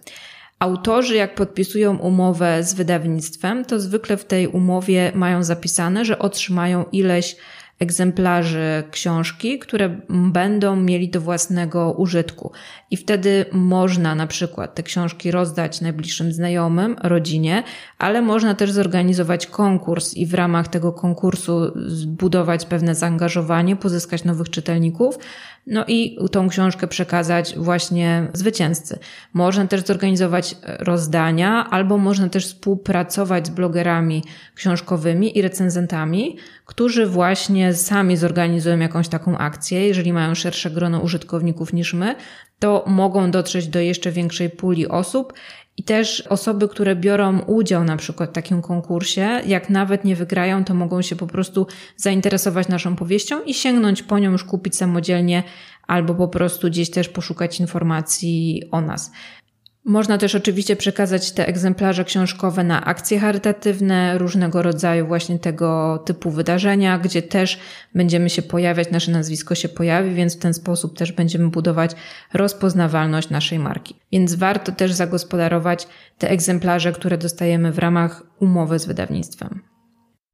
[0.58, 6.84] Autorzy, jak podpisują umowę z wydawnictwem, to zwykle w tej umowie mają zapisane, że otrzymają
[6.92, 7.36] ileś
[7.78, 12.52] egzemplarzy książki, które będą mieli do własnego użytku.
[12.90, 17.62] I wtedy można na przykład te książki rozdać najbliższym znajomym, rodzinie,
[17.98, 24.50] ale można też zorganizować konkurs i w ramach tego konkursu zbudować pewne zaangażowanie, pozyskać nowych
[24.50, 25.18] czytelników,
[25.66, 28.98] no i tą książkę przekazać właśnie zwycięzcy.
[29.32, 37.74] Można też zorganizować rozdania, albo można też współpracować z blogerami książkowymi i recenzentami, którzy właśnie
[37.74, 39.86] sami zorganizują jakąś taką akcję.
[39.86, 42.14] Jeżeli mają szersze grono użytkowników niż my,
[42.58, 45.32] to mogą dotrzeć do jeszcze większej puli osób
[45.76, 50.64] i też osoby, które biorą udział na przykład w takim konkursie, jak nawet nie wygrają,
[50.64, 55.42] to mogą się po prostu zainteresować naszą powieścią i sięgnąć po nią, już kupić samodzielnie
[55.86, 59.12] albo po prostu gdzieś też poszukać informacji o nas.
[59.86, 66.30] Można też oczywiście przekazać te egzemplarze książkowe na akcje charytatywne, różnego rodzaju właśnie tego typu
[66.30, 67.58] wydarzenia, gdzie też
[67.94, 71.90] będziemy się pojawiać, nasze nazwisko się pojawi, więc w ten sposób też będziemy budować
[72.34, 73.94] rozpoznawalność naszej marki.
[74.12, 79.73] Więc warto też zagospodarować te egzemplarze, które dostajemy w ramach umowy z wydawnictwem.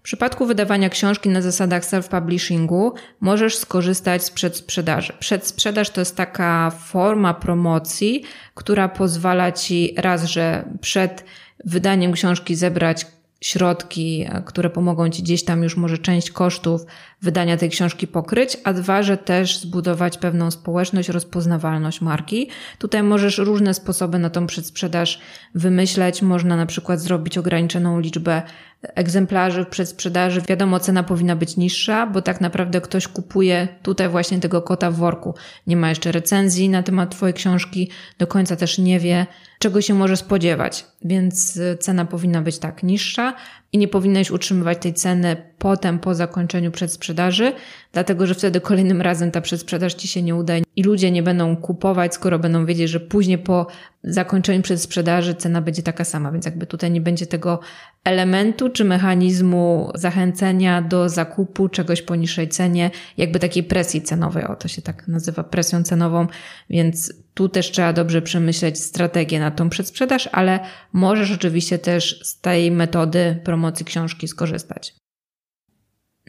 [0.00, 5.12] W przypadku wydawania książki na zasadach self-publishingu możesz skorzystać z przedsprzedaży.
[5.18, 8.22] Przedsprzedaż to jest taka forma promocji,
[8.54, 11.24] która pozwala ci raz, że przed
[11.64, 13.06] wydaniem książki zebrać
[13.40, 16.86] środki, które pomogą ci gdzieś tam już może część kosztów
[17.22, 22.48] wydania tej książki pokryć, a dwa, że też zbudować pewną społeczność, rozpoznawalność marki.
[22.78, 25.20] Tutaj możesz różne sposoby na tą przedsprzedaż
[25.54, 26.22] wymyśleć.
[26.22, 28.42] Można na przykład zrobić ograniczoną liczbę
[28.82, 30.40] egzemplarzy w przedsprzedaży.
[30.48, 34.94] Wiadomo, cena powinna być niższa, bo tak naprawdę ktoś kupuje tutaj właśnie tego kota w
[34.94, 35.34] worku.
[35.66, 39.26] Nie ma jeszcze recenzji na temat Twojej książki, do końca też nie wie,
[39.62, 43.34] czego się może spodziewać, więc cena powinna być tak niższa
[43.72, 47.52] i nie powinnaś utrzymywać tej ceny potem po zakończeniu przedsprzedaży,
[47.92, 51.56] dlatego że wtedy kolejnym razem ta przedsprzedaż ci się nie uda i ludzie nie będą
[51.56, 53.66] kupować, skoro będą wiedzieć, że później po
[54.04, 57.60] zakończeniu przedsprzedaży cena będzie taka sama, więc jakby tutaj nie będzie tego
[58.04, 64.56] elementu czy mechanizmu zachęcenia do zakupu czegoś po niższej cenie, jakby takiej presji cenowej, o
[64.56, 66.26] to się tak nazywa presją cenową,
[66.70, 70.60] więc tu też trzeba dobrze przemyśleć strategię na tą przedsprzedaż, ale
[70.92, 74.94] możesz oczywiście też z tej metody promocji książki skorzystać.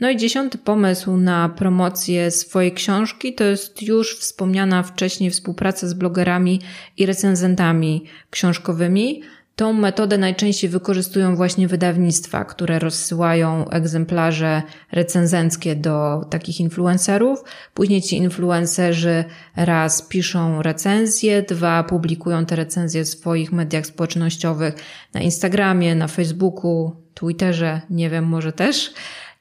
[0.01, 5.93] No i dziesiąty pomysł na promocję swojej książki to jest już wspomniana wcześniej współpraca z
[5.93, 6.61] blogerami
[6.97, 9.21] i recenzentami książkowymi.
[9.55, 17.43] Tą metodę najczęściej wykorzystują właśnie wydawnictwa, które rozsyłają egzemplarze recenzenckie do takich influencerów.
[17.73, 19.23] Później ci influencerzy
[19.55, 24.75] raz piszą recenzje, dwa publikują te recenzje w swoich mediach społecznościowych
[25.13, 28.93] na Instagramie, na Facebooku, Twitterze, nie wiem, może też.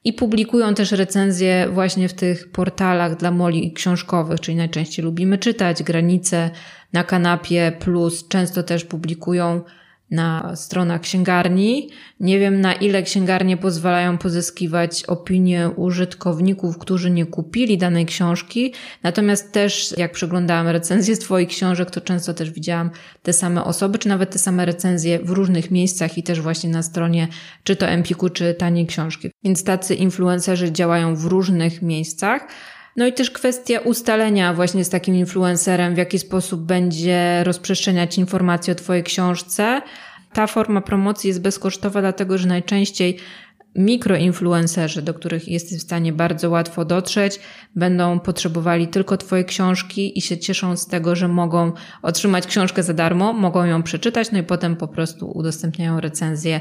[0.05, 5.83] I publikują też recenzje właśnie w tych portalach dla moli książkowych, czyli najczęściej lubimy czytać,
[5.83, 6.51] granice
[6.93, 9.61] na kanapie, plus często też publikują
[10.11, 11.91] na stronach księgarni.
[12.21, 18.75] Nie wiem, na ile księgarnie pozwalają pozyskiwać opinie użytkowników, którzy nie kupili danej książki.
[19.03, 22.91] Natomiast też, jak przeglądałam recenzje Twoich książek, to często też widziałam
[23.23, 26.83] te same osoby, czy nawet te same recenzje w różnych miejscach i też właśnie na
[26.83, 27.29] stronie,
[27.65, 29.31] czy to Empiku, czy taniej książki.
[29.45, 32.47] Więc tacy influencerzy działają w różnych miejscach.
[32.97, 38.73] No i też kwestia ustalenia właśnie z takim influencerem, w jaki sposób będzie rozprzestrzeniać informacje
[38.73, 39.83] o Twojej książce.
[40.33, 43.19] Ta forma promocji jest bezkosztowa, dlatego że najczęściej
[43.77, 47.41] mikroinfluencerzy, do których jesteś w stanie bardzo łatwo dotrzeć,
[47.77, 51.73] będą potrzebowali tylko Twoje książki i się cieszą z tego, że mogą
[52.03, 56.61] otrzymać książkę za darmo, mogą ją przeczytać, no i potem po prostu udostępniają recenzję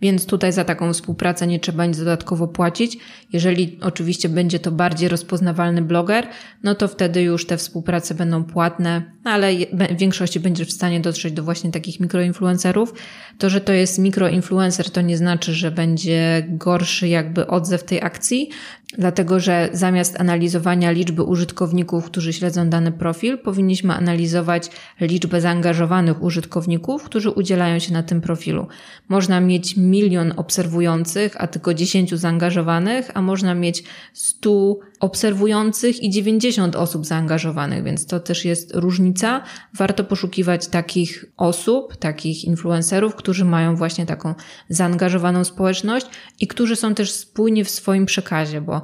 [0.00, 2.98] więc tutaj za taką współpracę nie trzeba nic dodatkowo płacić.
[3.32, 6.26] Jeżeli oczywiście będzie to bardziej rozpoznawalny bloger,
[6.62, 11.32] no to wtedy już te współprace będą płatne, ale w większości będziesz w stanie dotrzeć
[11.32, 12.94] do właśnie takich mikroinfluencerów.
[13.38, 18.50] To, że to jest mikroinfluencer, to nie znaczy, że będzie gorszy jakby odzew tej akcji,
[18.98, 24.70] dlatego że zamiast analizowania liczby użytkowników, którzy śledzą dany profil, powinniśmy analizować
[25.00, 28.66] liczbę zaangażowanych użytkowników, którzy udzielają się na tym profilu.
[29.08, 36.76] Można mieć milion obserwujących, a tylko 10 zaangażowanych, a można mieć 100 obserwujących i 90
[36.76, 39.42] osób zaangażowanych, więc to też jest różnica.
[39.74, 44.34] Warto poszukiwać takich osób, takich influencerów, którzy mają właśnie taką
[44.68, 46.06] zaangażowaną społeczność
[46.40, 48.82] i którzy są też spójni w swoim przekazie, bo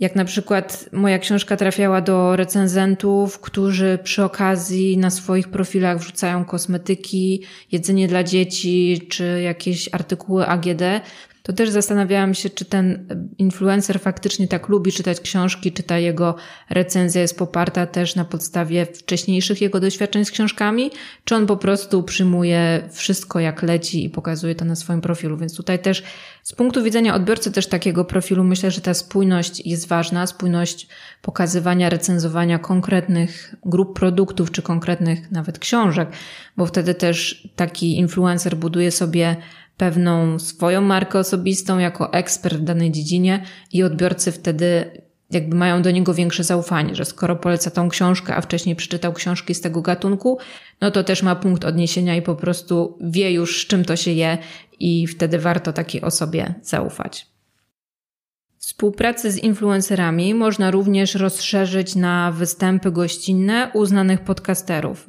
[0.00, 6.44] Jak na przykład moja książka trafiała do recenzentów, którzy przy okazji na swoich profilach wrzucają
[6.44, 10.82] kosmetyki, jedzenie dla dzieci czy jakieś artykuły AGD,
[11.46, 16.34] to też zastanawiałam się, czy ten influencer faktycznie tak lubi czytać książki, czy ta jego
[16.70, 20.90] recenzja jest poparta też na podstawie wcześniejszych jego doświadczeń z książkami,
[21.24, 25.36] czy on po prostu przyjmuje wszystko jak leci i pokazuje to na swoim profilu.
[25.36, 26.02] Więc tutaj też
[26.42, 30.88] z punktu widzenia odbiorcy też takiego profilu myślę, że ta spójność jest ważna, spójność
[31.22, 36.08] pokazywania, recenzowania konkretnych grup produktów, czy konkretnych nawet książek,
[36.56, 39.36] bo wtedy też taki influencer buduje sobie
[39.76, 44.90] pewną swoją markę osobistą jako ekspert w danej dziedzinie i odbiorcy wtedy
[45.30, 49.54] jakby mają do niego większe zaufanie, że skoro poleca tą książkę, a wcześniej przeczytał książki
[49.54, 50.38] z tego gatunku,
[50.80, 54.10] no to też ma punkt odniesienia i po prostu wie już, z czym to się
[54.10, 54.38] je
[54.80, 57.26] i wtedy warto takiej osobie zaufać.
[58.58, 65.06] Współpracę z influencerami można również rozszerzyć na występy gościnne uznanych podcasterów.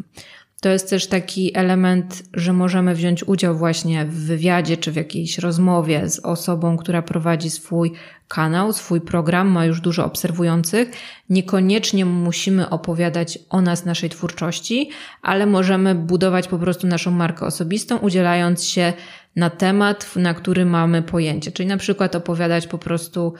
[0.61, 5.37] To jest też taki element, że możemy wziąć udział właśnie w wywiadzie czy w jakiejś
[5.37, 7.93] rozmowie z osobą, która prowadzi swój
[8.27, 10.91] kanał, swój program, ma już dużo obserwujących.
[11.29, 14.89] Niekoniecznie musimy opowiadać o nas, naszej twórczości,
[15.21, 18.93] ale możemy budować po prostu naszą markę osobistą, udzielając się
[19.35, 21.51] na temat, na który mamy pojęcie.
[21.51, 23.33] Czyli na przykład opowiadać po prostu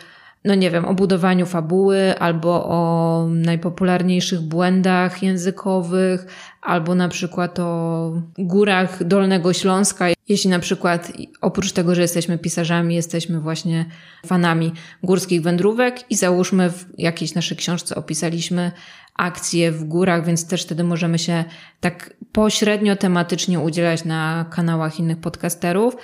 [0.46, 6.26] no nie wiem, o budowaniu fabuły, albo o najpopularniejszych błędach językowych,
[6.62, 10.06] albo na przykład o górach Dolnego Śląska.
[10.30, 13.86] Jeśli na przykład oprócz tego, że jesteśmy pisarzami, jesteśmy właśnie
[14.26, 14.74] fanami
[15.04, 18.72] górskich wędrówek i załóżmy w jakiejś naszej książce opisaliśmy
[19.18, 21.44] akcje w górach, więc też wtedy możemy się
[21.80, 25.96] tak pośrednio tematycznie udzielać na kanałach innych podcasterów.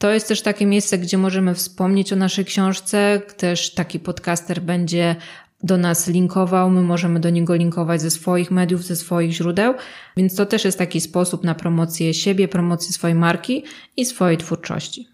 [0.00, 3.20] To jest też takie miejsce, gdzie możemy wspomnieć o naszej książce.
[3.36, 5.16] Też taki podcaster będzie
[5.62, 9.74] do nas linkował, my możemy do niego linkować ze swoich mediów, ze swoich źródeł,
[10.16, 13.64] więc to też jest taki sposób na promocję siebie, promocję swojej marki
[13.96, 15.08] i swojej twórczości.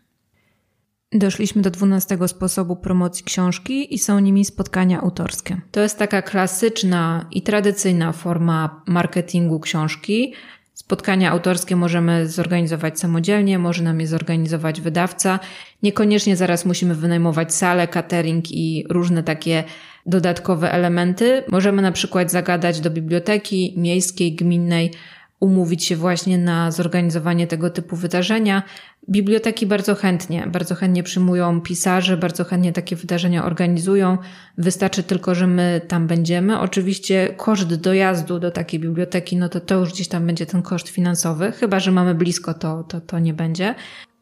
[1.12, 5.60] Doszliśmy do dwunastego sposobu promocji książki i są nimi spotkania autorskie.
[5.70, 10.34] To jest taka klasyczna i tradycyjna forma marketingu książki,
[10.76, 15.40] Spotkania autorskie możemy zorganizować samodzielnie, może nam je zorganizować wydawca.
[15.82, 19.64] Niekoniecznie zaraz musimy wynajmować salę, catering i różne takie
[20.06, 21.42] dodatkowe elementy.
[21.48, 24.92] Możemy na przykład zagadać do biblioteki miejskiej, gminnej,
[25.40, 28.62] umówić się właśnie na zorganizowanie tego typu wydarzenia.
[29.08, 34.18] Biblioteki bardzo chętnie, bardzo chętnie przyjmują pisarzy, bardzo chętnie takie wydarzenia organizują.
[34.58, 36.58] Wystarczy tylko, że my tam będziemy.
[36.58, 40.88] Oczywiście koszt dojazdu do takiej biblioteki, no to to już gdzieś tam będzie ten koszt
[40.88, 43.74] finansowy, chyba że mamy blisko, to, to, to nie będzie.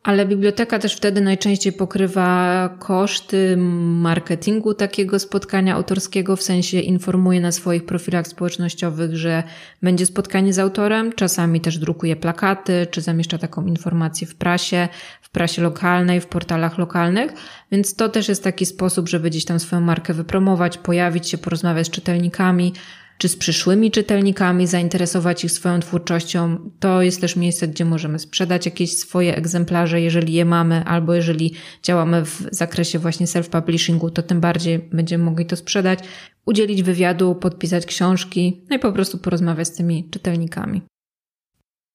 [0.04, 7.52] Ale biblioteka też wtedy najczęściej pokrywa koszty marketingu takiego spotkania autorskiego, w sensie informuje na
[7.52, 9.42] swoich profilach społecznościowych, że
[9.82, 11.12] będzie spotkanie z autorem.
[11.12, 14.88] Czasami też drukuje plakaty, czy zamieszcza taką informację w prasie,
[15.20, 17.32] w prasie lokalnej, w portalach lokalnych.
[17.72, 21.86] Więc to też jest taki sposób, żeby gdzieś tam swoją markę wypromować, pojawić się, porozmawiać
[21.86, 22.72] z czytelnikami
[23.18, 26.70] czy z przyszłymi czytelnikami, zainteresować ich swoją twórczością.
[26.80, 31.54] To jest też miejsce, gdzie możemy sprzedać jakieś swoje egzemplarze, jeżeli je mamy, albo jeżeli
[31.82, 35.98] działamy w zakresie właśnie self-publishingu, to tym bardziej będziemy mogli to sprzedać,
[36.46, 40.82] udzielić wywiadu, podpisać książki, no i po prostu porozmawiać z tymi czytelnikami.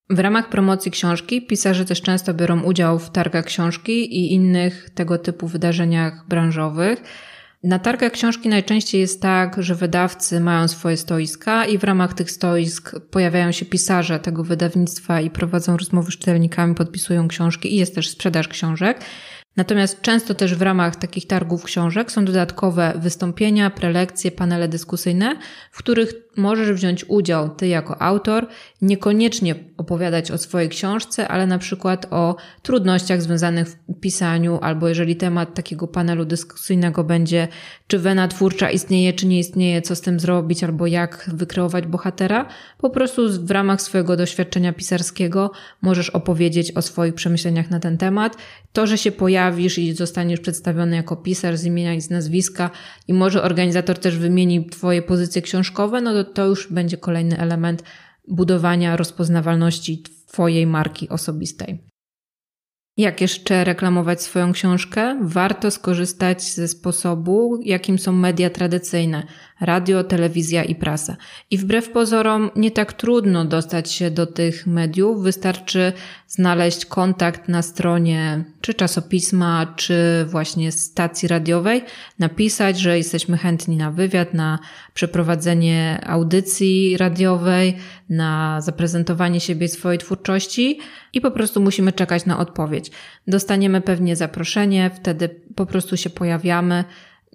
[0.10, 5.18] W ramach promocji książki pisarze też często biorą udział w targach książki i innych tego
[5.18, 7.04] typu wydarzeniach branżowych.
[7.64, 12.32] Na targach książki najczęściej jest tak, że wydawcy mają swoje stoiska i w ramach tych
[12.32, 17.96] stoisk pojawiają się pisarze tego wydawnictwa i prowadzą rozmowy z czytelnikami, podpisują książki i jest
[17.96, 19.02] też sprzedaż książek.
[19.56, 25.36] Natomiast często też w ramach takich targów książek są dodatkowe wystąpienia, prelekcje, panele dyskusyjne,
[25.72, 28.48] w których możesz wziąć udział ty jako autor,
[28.82, 35.16] niekoniecznie opowiadać o swojej książce, ale na przykład o trudnościach związanych w pisaniu, albo jeżeli
[35.16, 37.48] temat takiego panelu dyskusyjnego będzie,
[37.88, 42.46] czy wena twórcza istnieje, czy nie istnieje, co z tym zrobić, albo jak wykreować bohatera,
[42.78, 48.38] po prostu w ramach swojego doświadczenia pisarskiego możesz opowiedzieć o swoich przemyśleniach na ten temat.
[48.74, 49.12] To, że się
[49.50, 52.70] pojawisz i zostaniesz przedstawiony jako pisarz z imienia i z nazwiska
[53.08, 57.84] i może organizator też wymieni twoje pozycje książkowe, no to to już będzie kolejny element
[58.28, 61.80] budowania rozpoznawalności Twojej marki osobistej.
[62.98, 65.20] Jak jeszcze reklamować swoją książkę?
[65.22, 69.24] Warto skorzystać ze sposobu, jakim są media tradycyjne.
[69.62, 71.18] Radio, telewizja i prasa.
[71.52, 75.94] I wbrew pozorom nie tak trudno dostać się do tych mediów, wystarczy
[76.28, 81.84] znaleźć kontakt na stronie czy czasopisma, czy właśnie stacji radiowej,
[82.20, 84.60] napisać, że jesteśmy chętni na wywiad, na
[84.94, 87.78] przeprowadzenie audycji radiowej,
[88.10, 90.80] na zaprezentowanie siebie i swojej twórczości
[91.14, 92.92] i po prostu musimy czekać na odpowiedź.
[93.28, 96.84] Dostaniemy pewnie zaproszenie, wtedy po prostu się pojawiamy.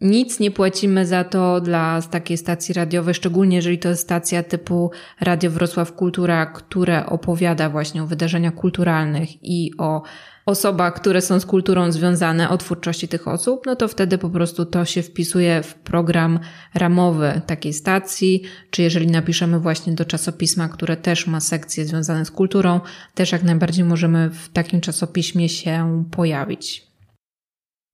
[0.01, 4.91] Nic nie płacimy za to dla takiej stacji radiowej, szczególnie jeżeli to jest stacja typu
[5.21, 10.03] Radio Wrocław Kultura, które opowiada właśnie o wydarzeniach kulturalnych i o
[10.47, 14.65] osobach, które są z kulturą związane, o twórczości tych osób, no to wtedy po prostu
[14.65, 16.41] to się wpisuje w program
[16.75, 22.31] ramowy takiej stacji, czy jeżeli napiszemy właśnie do czasopisma, które też ma sekcje związane z
[22.31, 22.81] kulturą,
[23.15, 26.94] też jak najbardziej możemy w takim czasopiśmie się pojawić.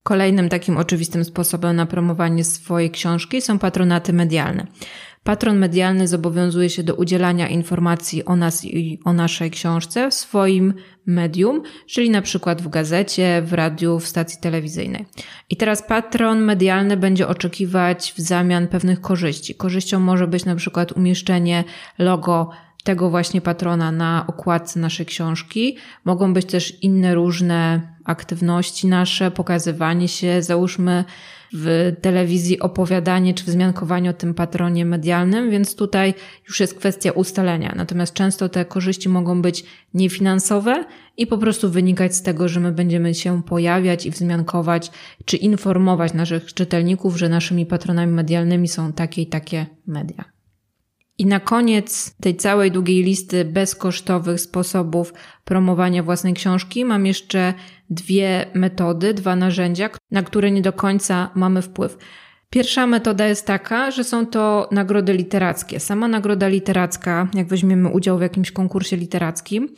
[0.03, 4.67] Kolejnym takim oczywistym sposobem na promowanie swojej książki są patronaty medialne.
[5.23, 10.73] Patron medialny zobowiązuje się do udzielania informacji o nas i o naszej książce w swoim
[11.05, 15.05] medium, czyli na przykład w gazecie, w radiu, w stacji telewizyjnej.
[15.49, 19.55] I teraz patron medialny będzie oczekiwać w zamian pewnych korzyści.
[19.55, 21.63] Korzyścią może być na przykład umieszczenie
[21.99, 22.49] logo
[22.83, 25.77] tego właśnie patrona na okładce naszej książki.
[26.05, 31.03] Mogą być też inne różne aktywności nasze, pokazywanie się, załóżmy
[31.53, 36.13] w telewizji opowiadanie czy wzmiankowanie o tym patronie medialnym, więc tutaj
[36.47, 37.73] już jest kwestia ustalenia.
[37.75, 40.85] Natomiast często te korzyści mogą być niefinansowe
[41.17, 44.91] i po prostu wynikać z tego, że my będziemy się pojawiać i wzmiankować
[45.25, 50.40] czy informować naszych czytelników, że naszymi patronami medialnymi są takie i takie media.
[51.17, 57.53] I na koniec tej całej długiej listy bezkosztowych sposobów promowania własnej książki mam jeszcze
[57.89, 61.97] dwie metody, dwa narzędzia, na które nie do końca mamy wpływ.
[62.49, 65.79] Pierwsza metoda jest taka, że są to nagrody literackie.
[65.79, 69.69] Sama nagroda literacka, jak weźmiemy udział w jakimś konkursie literackim,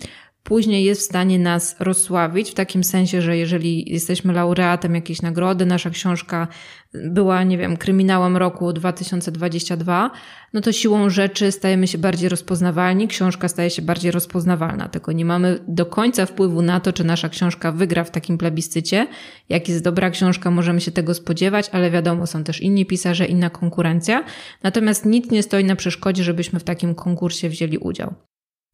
[0.44, 5.66] później jest w stanie nas rozsławić, w takim sensie, że jeżeli jesteśmy laureatem jakiejś nagrody,
[5.66, 6.48] nasza książka
[6.94, 10.12] była, nie wiem, kryminałem roku 2022,
[10.54, 14.90] no to siłą rzeczy stajemy się bardziej rozpoznawalni, książka staje się bardziej rozpoznawalna.
[14.90, 19.08] Tylko nie mamy do końca wpływu na to, czy nasza książka wygra w takim plebiscycie.
[19.50, 23.50] Jak jest dobra książka, możemy się tego spodziewać, ale wiadomo, są też inni pisarze, inna
[23.50, 24.24] konkurencja.
[24.64, 28.14] Natomiast nic nie stoi na przeszkodzie, żebyśmy w takim konkursie wzięli udział.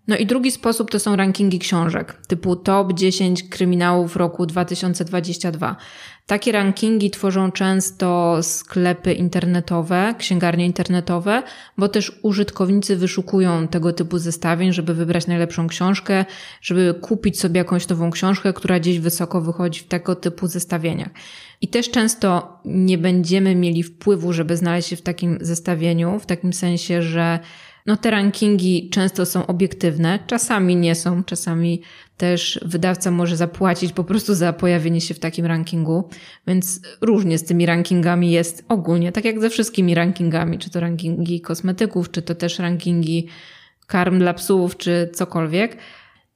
[0.10, 5.76] No i drugi sposób to są rankingi książek, typu top 10 kryminałów roku 2022.
[6.26, 11.44] Takie rankingi tworzą często sklepy internetowe, księgarnie internetowe,
[11.78, 16.26] bo też użytkownicy wyszukują tego typu zestawień, żeby wybrać najlepszą książkę,
[16.62, 21.10] żeby kupić sobie jakąś nową książkę, która gdzieś wysoko wychodzi w tego typu zestawieniach.
[21.62, 26.54] I też często nie będziemy mieli wpływu, żeby znaleźć się w takim zestawieniu, w takim
[26.54, 27.40] sensie, że
[27.86, 31.82] no te rankingi często są obiektywne, czasami nie są, czasami
[32.18, 36.10] też wydawca może zapłacić po prostu za pojawienie się w takim rankingu,
[36.48, 41.42] więc różnie z tymi rankingami jest ogólnie, tak jak ze wszystkimi rankingami, czy to rankingi
[41.42, 43.28] kosmetyków, czy to też rankingi
[43.88, 45.78] karm dla psów, czy cokolwiek.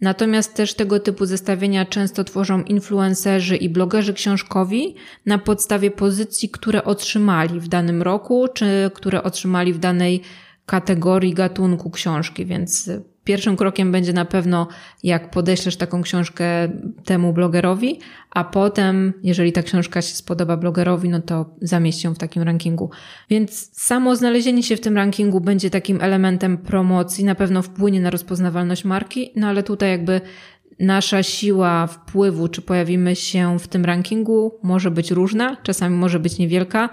[0.02, 6.84] Natomiast też tego typu zestawienia często tworzą influencerzy i blogerzy książkowi na podstawie pozycji, które
[6.84, 10.22] otrzymali w danym roku, czy które otrzymali w danej
[10.66, 12.90] kategorii gatunku książki, więc
[13.24, 14.68] pierwszym krokiem będzie na pewno,
[15.04, 16.46] jak podeślesz taką książkę
[17.06, 18.00] temu blogerowi,
[18.30, 22.90] a potem, jeżeli ta książka się spodoba blogerowi, no to zamieść ją w takim rankingu.
[23.30, 28.10] Więc samo znalezienie się w tym rankingu będzie takim elementem promocji, na pewno wpłynie na
[28.10, 30.22] rozpoznawalność marki, no ale tutaj jakby
[30.80, 36.38] nasza siła wpływu, czy pojawimy się w tym rankingu, może być różna, czasami może być
[36.38, 36.90] niewielka,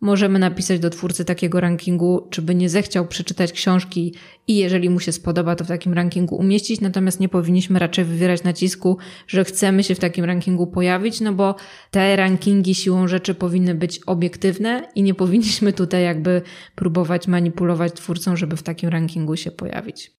[0.00, 4.14] Możemy napisać do twórcy takiego rankingu, czy by nie zechciał przeczytać książki
[4.46, 8.44] i jeżeli mu się spodoba, to w takim rankingu umieścić, natomiast nie powinniśmy raczej wywierać
[8.44, 11.54] nacisku, że chcemy się w takim rankingu pojawić, no bo
[11.90, 16.42] te rankingi siłą rzeczy powinny być obiektywne i nie powinniśmy tutaj jakby
[16.74, 20.12] próbować manipulować twórcą, żeby w takim rankingu się pojawić.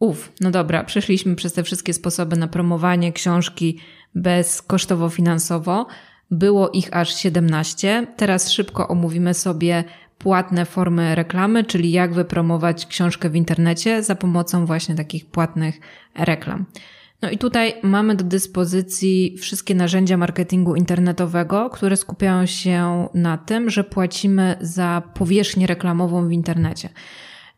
[0.00, 3.78] Uf, no dobra, przeszliśmy przez te wszystkie sposoby na promowanie książki
[4.14, 5.86] bezkosztowo finansowo.
[6.30, 8.06] Było ich aż 17.
[8.16, 9.84] Teraz szybko omówimy sobie
[10.18, 15.80] płatne formy reklamy, czyli jak wypromować książkę w internecie za pomocą właśnie takich płatnych
[16.14, 16.64] reklam.
[17.22, 23.70] No i tutaj mamy do dyspozycji wszystkie narzędzia marketingu internetowego, które skupiają się na tym,
[23.70, 26.88] że płacimy za powierzchnię reklamową w internecie.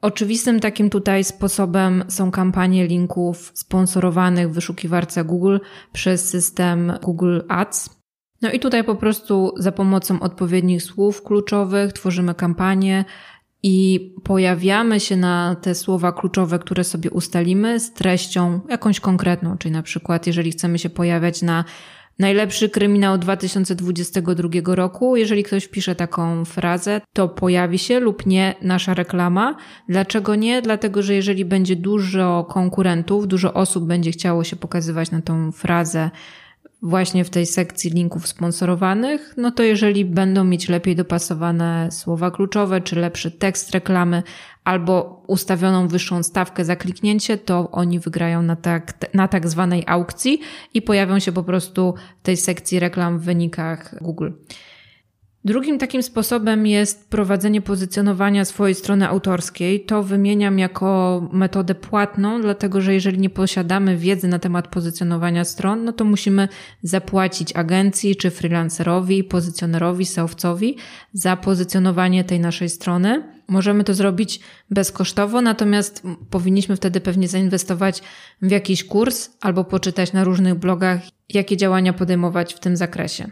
[0.01, 5.59] Oczywistym takim tutaj sposobem są kampanie linków sponsorowanych w wyszukiwarce Google
[5.93, 7.97] przez system Google Ads.
[8.43, 13.05] No i tutaj po prostu za pomocą odpowiednich słów kluczowych tworzymy kampanię
[13.63, 19.73] i pojawiamy się na te słowa kluczowe, które sobie ustalimy z treścią jakąś konkretną, czyli
[19.73, 21.65] na przykład jeżeli chcemy się pojawiać na
[22.19, 25.17] Najlepszy kryminał 2022 roku.
[25.17, 29.57] Jeżeli ktoś wpisze taką frazę, to pojawi się lub nie nasza reklama.
[29.89, 30.63] Dlaczego nie?
[30.63, 36.11] Dlatego, że jeżeli będzie dużo konkurentów, dużo osób będzie chciało się pokazywać na tą frazę
[36.83, 42.81] właśnie w tej sekcji linków sponsorowanych, no to jeżeli będą mieć lepiej dopasowane słowa kluczowe,
[42.81, 44.23] czy lepszy tekst reklamy,
[44.65, 50.41] albo ustawioną wyższą stawkę za kliknięcie, to oni wygrają na tak, na tak zwanej aukcji
[50.75, 54.31] i pojawią się po prostu w tej sekcji reklam w wynikach Google.
[55.47, 59.85] Drugim takim sposobem jest prowadzenie pozycjonowania swojej strony autorskiej.
[59.85, 65.85] To wymieniam jako metodę płatną, dlatego że jeżeli nie posiadamy wiedzy na temat pozycjonowania stron,
[65.85, 66.49] no to musimy
[66.83, 70.77] zapłacić agencji czy freelancerowi, pozycjonerowi, seowcowi
[71.13, 73.23] za pozycjonowanie tej naszej strony.
[73.49, 74.41] Możemy to zrobić
[74.71, 78.03] bezkosztowo, natomiast powinniśmy wtedy pewnie zainwestować
[78.43, 83.31] w jakiś kurs albo poczytać na różnych blogach, jakie działania podejmować w tym zakresie.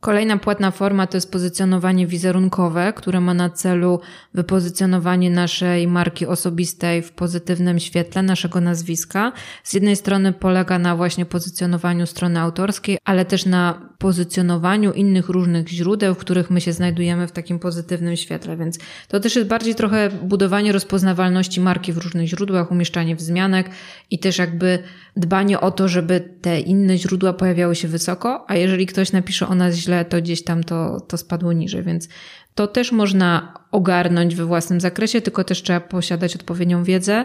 [0.00, 4.00] Kolejna płatna forma to jest pozycjonowanie wizerunkowe, które ma na celu
[4.34, 9.32] wypozycjonowanie naszej marki osobistej w pozytywnym świetle naszego nazwiska.
[9.64, 15.68] Z jednej strony polega na właśnie pozycjonowaniu strony autorskiej, ale też na pozycjonowaniu innych różnych
[15.68, 18.78] źródeł, w których my się znajdujemy w takim pozytywnym świetle, więc
[19.08, 23.70] to też jest bardziej trochę budowanie rozpoznawalności marki w różnych źródłach, umieszczanie wzmianek
[24.10, 24.82] i też jakby
[25.16, 29.54] dbanie o to, żeby te inne źródła pojawiały się wysoko, a jeżeli ktoś napisze o
[29.54, 32.08] nas źle, to gdzieś tam to, to spadło niżej, więc
[32.54, 37.24] to też można ogarnąć we własnym zakresie, tylko też trzeba posiadać odpowiednią wiedzę.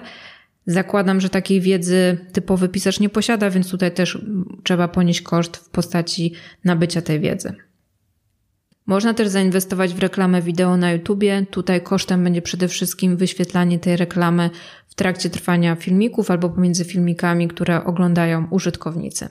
[0.66, 4.22] Zakładam, że takiej wiedzy typowy pisarz nie posiada, więc tutaj też
[4.64, 6.34] trzeba ponieść koszt w postaci
[6.64, 7.54] nabycia tej wiedzy.
[8.86, 11.46] Można też zainwestować w reklamę wideo na YouTubie.
[11.52, 14.50] Tutaj kosztem będzie przede wszystkim wyświetlanie tej reklamy
[14.88, 19.30] w trakcie trwania filmików albo pomiędzy filmikami, które oglądają użytkownicy.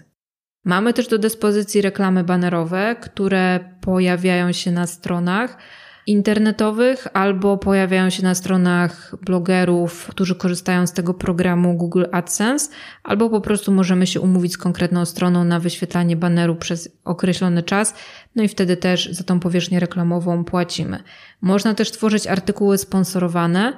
[0.65, 5.59] Mamy też do dyspozycji reklamy banerowe, które pojawiają się na stronach
[6.07, 12.71] internetowych albo pojawiają się na stronach blogerów, którzy korzystają z tego programu Google AdSense,
[13.03, 17.95] albo po prostu możemy się umówić z konkretną stroną na wyświetlanie baneru przez określony czas,
[18.37, 21.03] no i wtedy też za tą powierzchnię reklamową płacimy.
[21.41, 23.73] Można też tworzyć artykuły sponsorowane,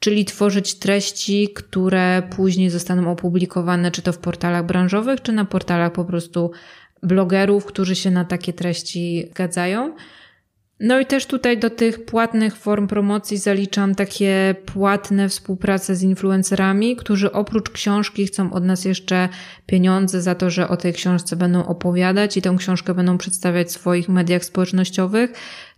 [0.00, 5.92] czyli tworzyć treści, które później zostaną opublikowane czy to w portalach branżowych, czy na portalach
[5.92, 6.50] po prostu
[7.02, 9.94] blogerów, którzy się na takie treści zgadzają.
[10.82, 16.96] No i też tutaj do tych płatnych form promocji zaliczam takie płatne współprace z influencerami,
[16.96, 19.28] którzy oprócz książki chcą od nas jeszcze
[19.66, 23.70] pieniądze za to, że o tej książce będą opowiadać i tę książkę będą przedstawiać w
[23.70, 25.32] swoich mediach społecznościowych.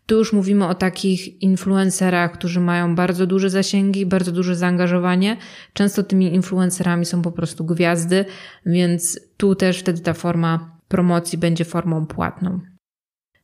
[0.07, 5.37] Tu już mówimy o takich influencerach, którzy mają bardzo duże zasięgi, bardzo duże zaangażowanie.
[5.73, 8.25] Często tymi influencerami są po prostu gwiazdy,
[8.67, 12.72] więc tu też wtedy ta forma promocji będzie formą płatną.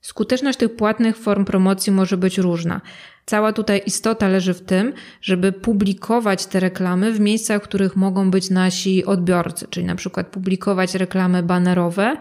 [0.01, 2.81] Skuteczność tych płatnych form promocji może być różna.
[3.27, 4.93] Cała tutaj istota leży w tym,
[5.23, 10.27] żeby publikować te reklamy w miejscach, w których mogą być nasi odbiorcy, czyli na przykład
[10.27, 12.17] publikować reklamy banerowe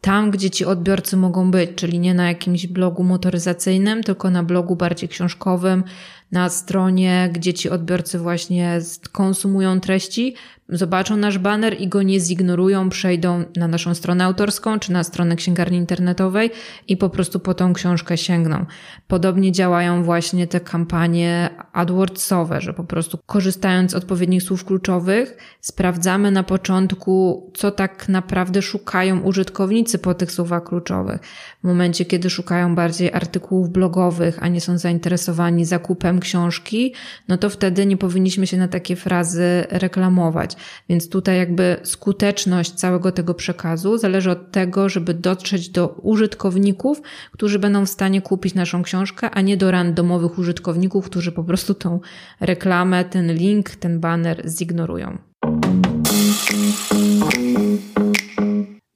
[0.00, 4.76] tam, gdzie ci odbiorcy mogą być, czyli nie na jakimś blogu motoryzacyjnym, tylko na blogu
[4.76, 5.84] bardziej książkowym,
[6.32, 8.80] na stronie, gdzie ci odbiorcy właśnie
[9.12, 10.34] konsumują treści,
[10.68, 15.36] zobaczą nasz banner i go nie zignorują, przejdą na naszą stronę autorską czy na stronę
[15.36, 16.50] księgarni internetowej
[16.88, 18.66] i po prostu po tą książkę sięgną.
[19.06, 26.30] Podobnie działają właśnie te kampanie AdWordsowe, że po prostu korzystając z odpowiednich słów kluczowych, sprawdzamy
[26.30, 31.20] na początku, co tak naprawdę szukają użytkownicy po tych słowach kluczowych.
[31.64, 36.94] W momencie, kiedy szukają bardziej artykułów blogowych, a nie są zainteresowani zakupem książki,
[37.28, 40.56] no to wtedy nie powinniśmy się na takie frazy reklamować.
[40.88, 47.02] Więc tutaj jakby skuteczność całego tego przekazu zależy od tego, żeby dotrzeć do użytkowników,
[47.32, 51.74] którzy będą w stanie kupić naszą książkę, a nie do randomowych użytkowników, którzy po prostu
[51.74, 52.00] tą
[52.40, 55.18] reklamę, ten link, ten banner zignorują.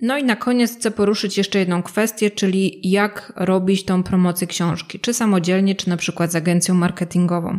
[0.02, 5.00] No i na koniec chcę poruszyć jeszcze jedną kwestię, czyli jak robić tą promocję książki,
[5.00, 7.58] czy samodzielnie, czy na przykład z agencją marketingową.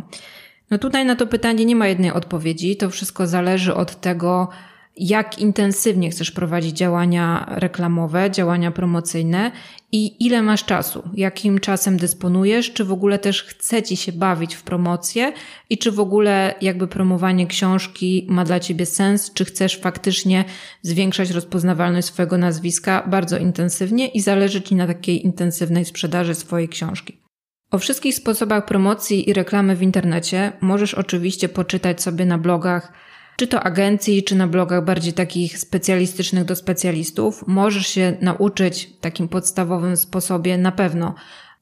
[0.70, 2.76] No tutaj na to pytanie nie ma jednej odpowiedzi.
[2.76, 4.48] To wszystko zależy od tego,
[4.96, 9.52] jak intensywnie chcesz prowadzić działania reklamowe, działania promocyjne
[9.92, 14.54] i ile masz czasu, jakim czasem dysponujesz, czy w ogóle też chce ci się bawić
[14.54, 15.32] w promocję
[15.70, 20.44] i czy w ogóle jakby promowanie książki ma dla ciebie sens, czy chcesz faktycznie
[20.82, 27.24] zwiększać rozpoznawalność swojego nazwiska bardzo intensywnie i zależy ci na takiej intensywnej sprzedaży swojej książki.
[27.70, 32.92] O wszystkich sposobach promocji i reklamy w internecie możesz oczywiście poczytać sobie na blogach
[33.36, 37.44] czy to agencji, czy na blogach bardziej takich specjalistycznych do specjalistów.
[37.46, 41.14] Możesz się nauczyć w takim podstawowym sposobie na pewno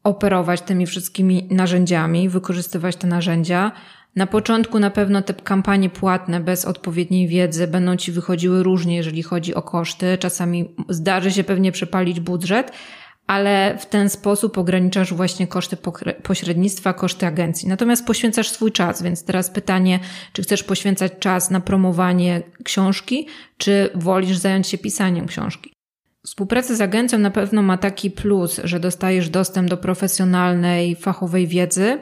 [0.04, 3.72] operować tymi wszystkimi narzędziami, wykorzystywać te narzędzia.
[4.16, 9.22] Na początku na pewno te kampanie płatne bez odpowiedniej wiedzy będą ci wychodziły różnie, jeżeli
[9.22, 10.18] chodzi o koszty.
[10.18, 12.72] Czasami zdarzy się pewnie przepalić budżet,
[13.26, 15.76] ale w ten sposób ograniczasz właśnie koszty
[16.22, 17.68] pośrednictwa, koszty agencji.
[17.68, 20.00] Natomiast poświęcasz swój czas, więc teraz pytanie,
[20.32, 25.72] czy chcesz poświęcać czas na promowanie książki, czy wolisz zająć się pisaniem książki?
[26.26, 31.98] Współpraca z agencją na pewno ma taki plus, że dostajesz dostęp do profesjonalnej, fachowej wiedzy,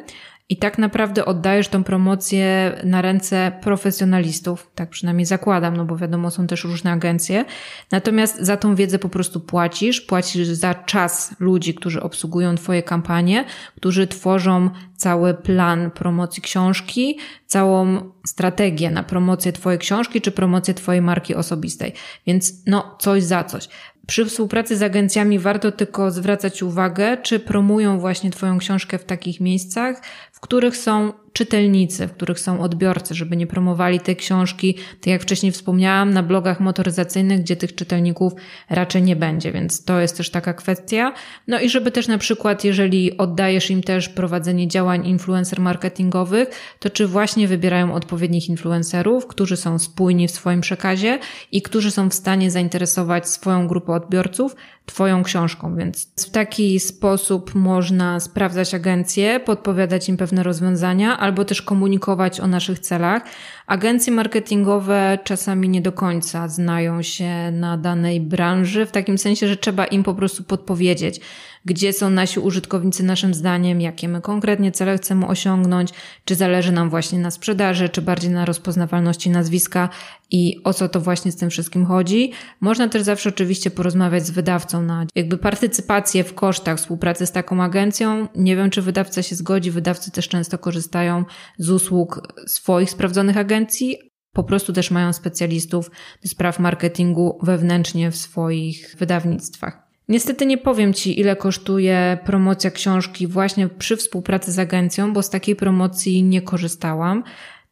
[0.51, 6.30] i tak naprawdę oddajesz tą promocję na ręce profesjonalistów, tak przynajmniej zakładam, no bo wiadomo,
[6.30, 7.44] są też różne agencje.
[7.90, 13.44] Natomiast za tą wiedzę po prostu płacisz, płacisz za czas ludzi, którzy obsługują Twoje kampanie,
[13.76, 21.03] którzy tworzą cały plan promocji książki, całą strategię na promocję Twojej książki czy promocję Twojej
[21.03, 21.92] marki osobistej.
[22.26, 23.68] Więc no, coś za coś.
[24.11, 29.40] Przy współpracy z agencjami warto tylko zwracać uwagę, czy promują właśnie Twoją książkę w takich
[29.40, 30.02] miejscach,
[30.32, 35.22] w których są czytelnicy, w których są odbiorcy, żeby nie promowali tej książki, tak jak
[35.22, 38.33] wcześniej wspomniałam, na blogach motoryzacyjnych, gdzie tych czytelników
[38.70, 41.12] raczej nie będzie, więc to jest też taka kwestia.
[41.47, 46.91] No i żeby też na przykład, jeżeli oddajesz im też prowadzenie działań influencer marketingowych, to
[46.91, 51.18] czy właśnie wybierają odpowiednich influencerów, którzy są spójni w swoim przekazie
[51.53, 54.57] i którzy są w stanie zainteresować swoją grupę odbiorców
[54.87, 61.62] Twoją książką, więc w taki sposób można sprawdzać agencje, podpowiadać im pewne rozwiązania, albo też
[61.62, 63.22] komunikować o naszych celach.
[63.66, 69.57] Agencje marketingowe czasami nie do końca znają się na danej branży, w takim sensie, że
[69.57, 71.20] trzeba im po prostu podpowiedzieć,
[71.64, 75.90] gdzie są nasi użytkownicy naszym zdaniem, jakie my konkretnie cele chcemy osiągnąć,
[76.24, 79.88] czy zależy nam właśnie na sprzedaży, czy bardziej na rozpoznawalności nazwiska
[80.30, 82.32] i o co to właśnie z tym wszystkim chodzi.
[82.61, 87.62] Można też zawsze oczywiście porozmawiać z wydawcą na jakby partycypację w kosztach współpracy z taką
[87.62, 88.28] agencją.
[88.36, 89.70] Nie wiem, czy wydawca się zgodzi.
[89.70, 91.24] Wydawcy też często korzystają
[91.58, 93.98] z usług swoich sprawdzonych agencji,
[94.32, 95.90] po prostu też mają specjalistów
[96.22, 99.89] do spraw marketingu wewnętrznie w swoich wydawnictwach.
[100.11, 105.30] Niestety nie powiem Ci, ile kosztuje promocja książki właśnie przy współpracy z agencją, bo z
[105.30, 107.24] takiej promocji nie korzystałam.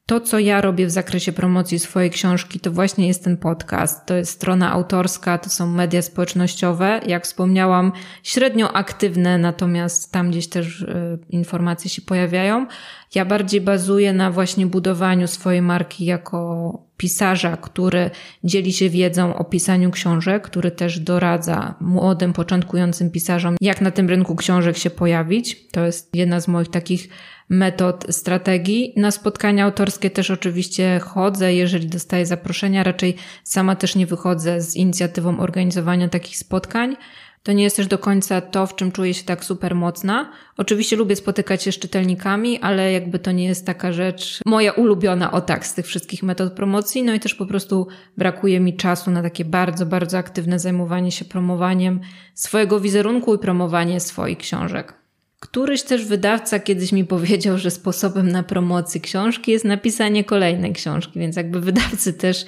[0.08, 4.06] To, co ja robię w zakresie promocji swojej książki, to właśnie jest ten podcast.
[4.06, 7.00] To jest strona autorska, to są media społecznościowe.
[7.06, 7.92] Jak wspomniałam,
[8.22, 12.66] średnio aktywne, natomiast tam gdzieś też y, informacje się pojawiają.
[13.14, 18.10] Ja bardziej bazuję na właśnie budowaniu swojej marki jako pisarza, który
[18.44, 24.08] dzieli się wiedzą o pisaniu książek, który też doradza młodym, początkującym pisarzom, jak na tym
[24.08, 25.68] rynku książek się pojawić.
[25.68, 27.08] To jest jedna z moich takich
[27.48, 28.92] metod, strategii.
[28.96, 32.82] Na spotkania autorskie też oczywiście chodzę, jeżeli dostaję zaproszenia.
[32.82, 36.96] Raczej sama też nie wychodzę z inicjatywą organizowania takich spotkań.
[37.42, 40.32] To nie jest też do końca to, w czym czuję się tak super mocna.
[40.56, 45.32] Oczywiście lubię spotykać się z czytelnikami, ale jakby to nie jest taka rzecz moja ulubiona
[45.32, 47.02] o tak z tych wszystkich metod promocji.
[47.02, 47.86] No i też po prostu
[48.16, 52.00] brakuje mi czasu na takie bardzo, bardzo aktywne zajmowanie się promowaniem
[52.34, 54.97] swojego wizerunku i promowanie swoich książek.
[55.40, 61.18] Któryś też wydawca kiedyś mi powiedział, że sposobem na promocję książki jest napisanie kolejnej książki,
[61.18, 62.46] więc jakby wydawcy też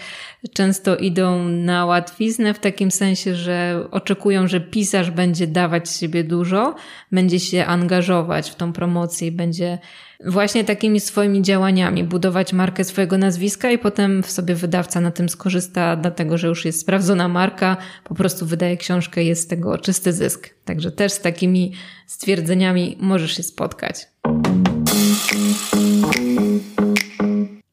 [0.53, 6.25] często idą na łatwiznę w takim sensie, że oczekują, że pisarz będzie dawać z siebie
[6.25, 6.75] dużo,
[7.13, 9.79] będzie się angażować w tą promocję i będzie
[10.27, 15.29] właśnie takimi swoimi działaniami budować markę swojego nazwiska i potem w sobie wydawca na tym
[15.29, 20.13] skorzysta, dlatego że już jest sprawdzona marka, po prostu wydaje książkę jest z tego czysty
[20.13, 20.51] zysk.
[20.65, 21.73] Także też z takimi
[22.07, 24.09] stwierdzeniami możesz się spotkać.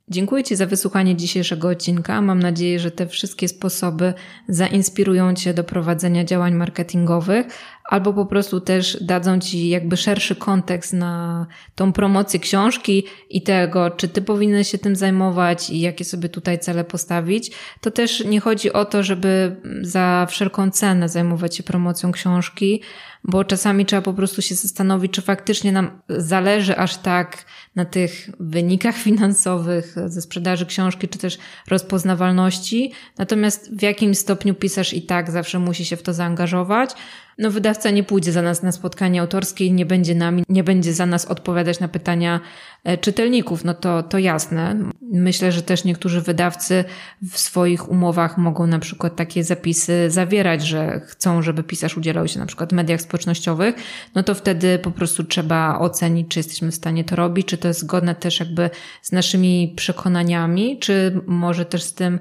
[0.09, 2.21] Dziękuję Ci za wysłuchanie dzisiejszego odcinka.
[2.21, 4.13] Mam nadzieję, że te wszystkie sposoby
[4.47, 7.45] zainspirują Cię do prowadzenia działań marketingowych,
[7.83, 11.45] albo po prostu też dadzą ci jakby szerszy kontekst na
[11.75, 16.59] tą promocję książki i tego, czy ty powinien się tym zajmować i jakie sobie tutaj
[16.59, 17.51] cele postawić.
[17.81, 22.81] To też nie chodzi o to, żeby za wszelką cenę zajmować się promocją książki,
[23.23, 27.45] bo czasami trzeba po prostu się zastanowić, czy faktycznie nam zależy aż tak
[27.75, 31.37] na tych wynikach finansowych ze sprzedaży książki, czy też
[31.67, 32.91] rozpoznawalności.
[33.17, 36.91] Natomiast w jakim stopniu pisarz i tak zawsze musi się w to zaangażować.
[37.37, 41.05] No, wydawca nie pójdzie za nas na spotkanie autorskie, nie będzie nami, nie będzie za
[41.05, 42.39] nas odpowiadać na pytania
[42.83, 43.63] e, czytelników.
[43.63, 44.75] No to, to jasne.
[45.01, 46.83] Myślę, że też niektórzy wydawcy
[47.31, 52.39] w swoich umowach mogą na przykład takie zapisy zawierać, że chcą, żeby pisarz udzielał się
[52.39, 53.75] na przykład w mediach społecznościowych.
[54.15, 57.67] No to wtedy po prostu trzeba ocenić, czy jesteśmy w stanie to robić, czy to
[57.67, 58.69] jest zgodne też jakby
[59.01, 62.19] z naszymi przekonaniami, czy może też z tym,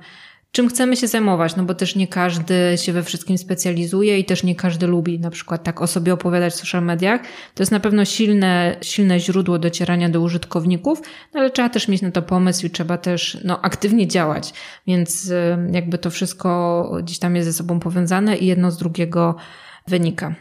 [0.57, 4.43] czym chcemy się zajmować, no bo też nie każdy się we wszystkim specjalizuje i też
[4.43, 7.21] nie każdy lubi na przykład tak o sobie opowiadać w social mediach.
[7.55, 11.03] To jest na pewno silne, silne źródło docierania do użytkowników,
[11.35, 14.53] no ale trzeba też mieć na to pomysł i trzeba też no, aktywnie działać,
[14.87, 15.33] więc
[15.73, 19.37] jakby to wszystko gdzieś tam jest ze sobą powiązane i jedno z drugiego
[19.87, 20.35] wynika.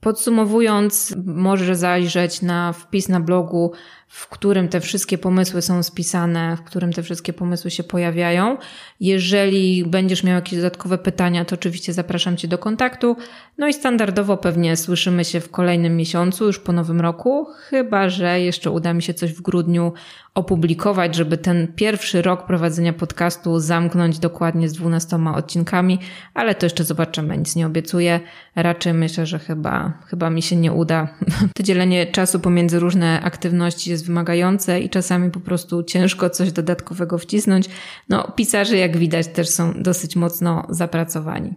[0.00, 3.72] Podsumowując, możesz zajrzeć na wpis na blogu
[4.08, 8.56] w którym te wszystkie pomysły są spisane, w którym te wszystkie pomysły się pojawiają.
[9.00, 13.16] Jeżeli będziesz miał jakieś dodatkowe pytania, to oczywiście zapraszam Cię do kontaktu.
[13.58, 18.40] No i standardowo pewnie słyszymy się w kolejnym miesiącu, już po nowym roku, chyba że
[18.40, 19.92] jeszcze uda mi się coś w grudniu
[20.34, 25.98] opublikować, żeby ten pierwszy rok prowadzenia podcastu zamknąć dokładnie z 12 odcinkami,
[26.34, 28.20] ale to jeszcze zobaczymy, nic nie obiecuję.
[28.56, 31.08] Raczej myślę, że chyba, chyba mi się nie uda.
[31.56, 37.18] To dzielenie czasu pomiędzy różne aktywności jest wymagające i czasami po prostu ciężko coś dodatkowego
[37.18, 37.66] wcisnąć.
[38.08, 41.54] No, pisarze, jak widać, też są dosyć mocno zapracowani.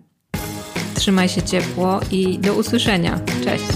[0.93, 3.19] Trzymaj się ciepło i do usłyszenia.
[3.43, 3.67] Cześć.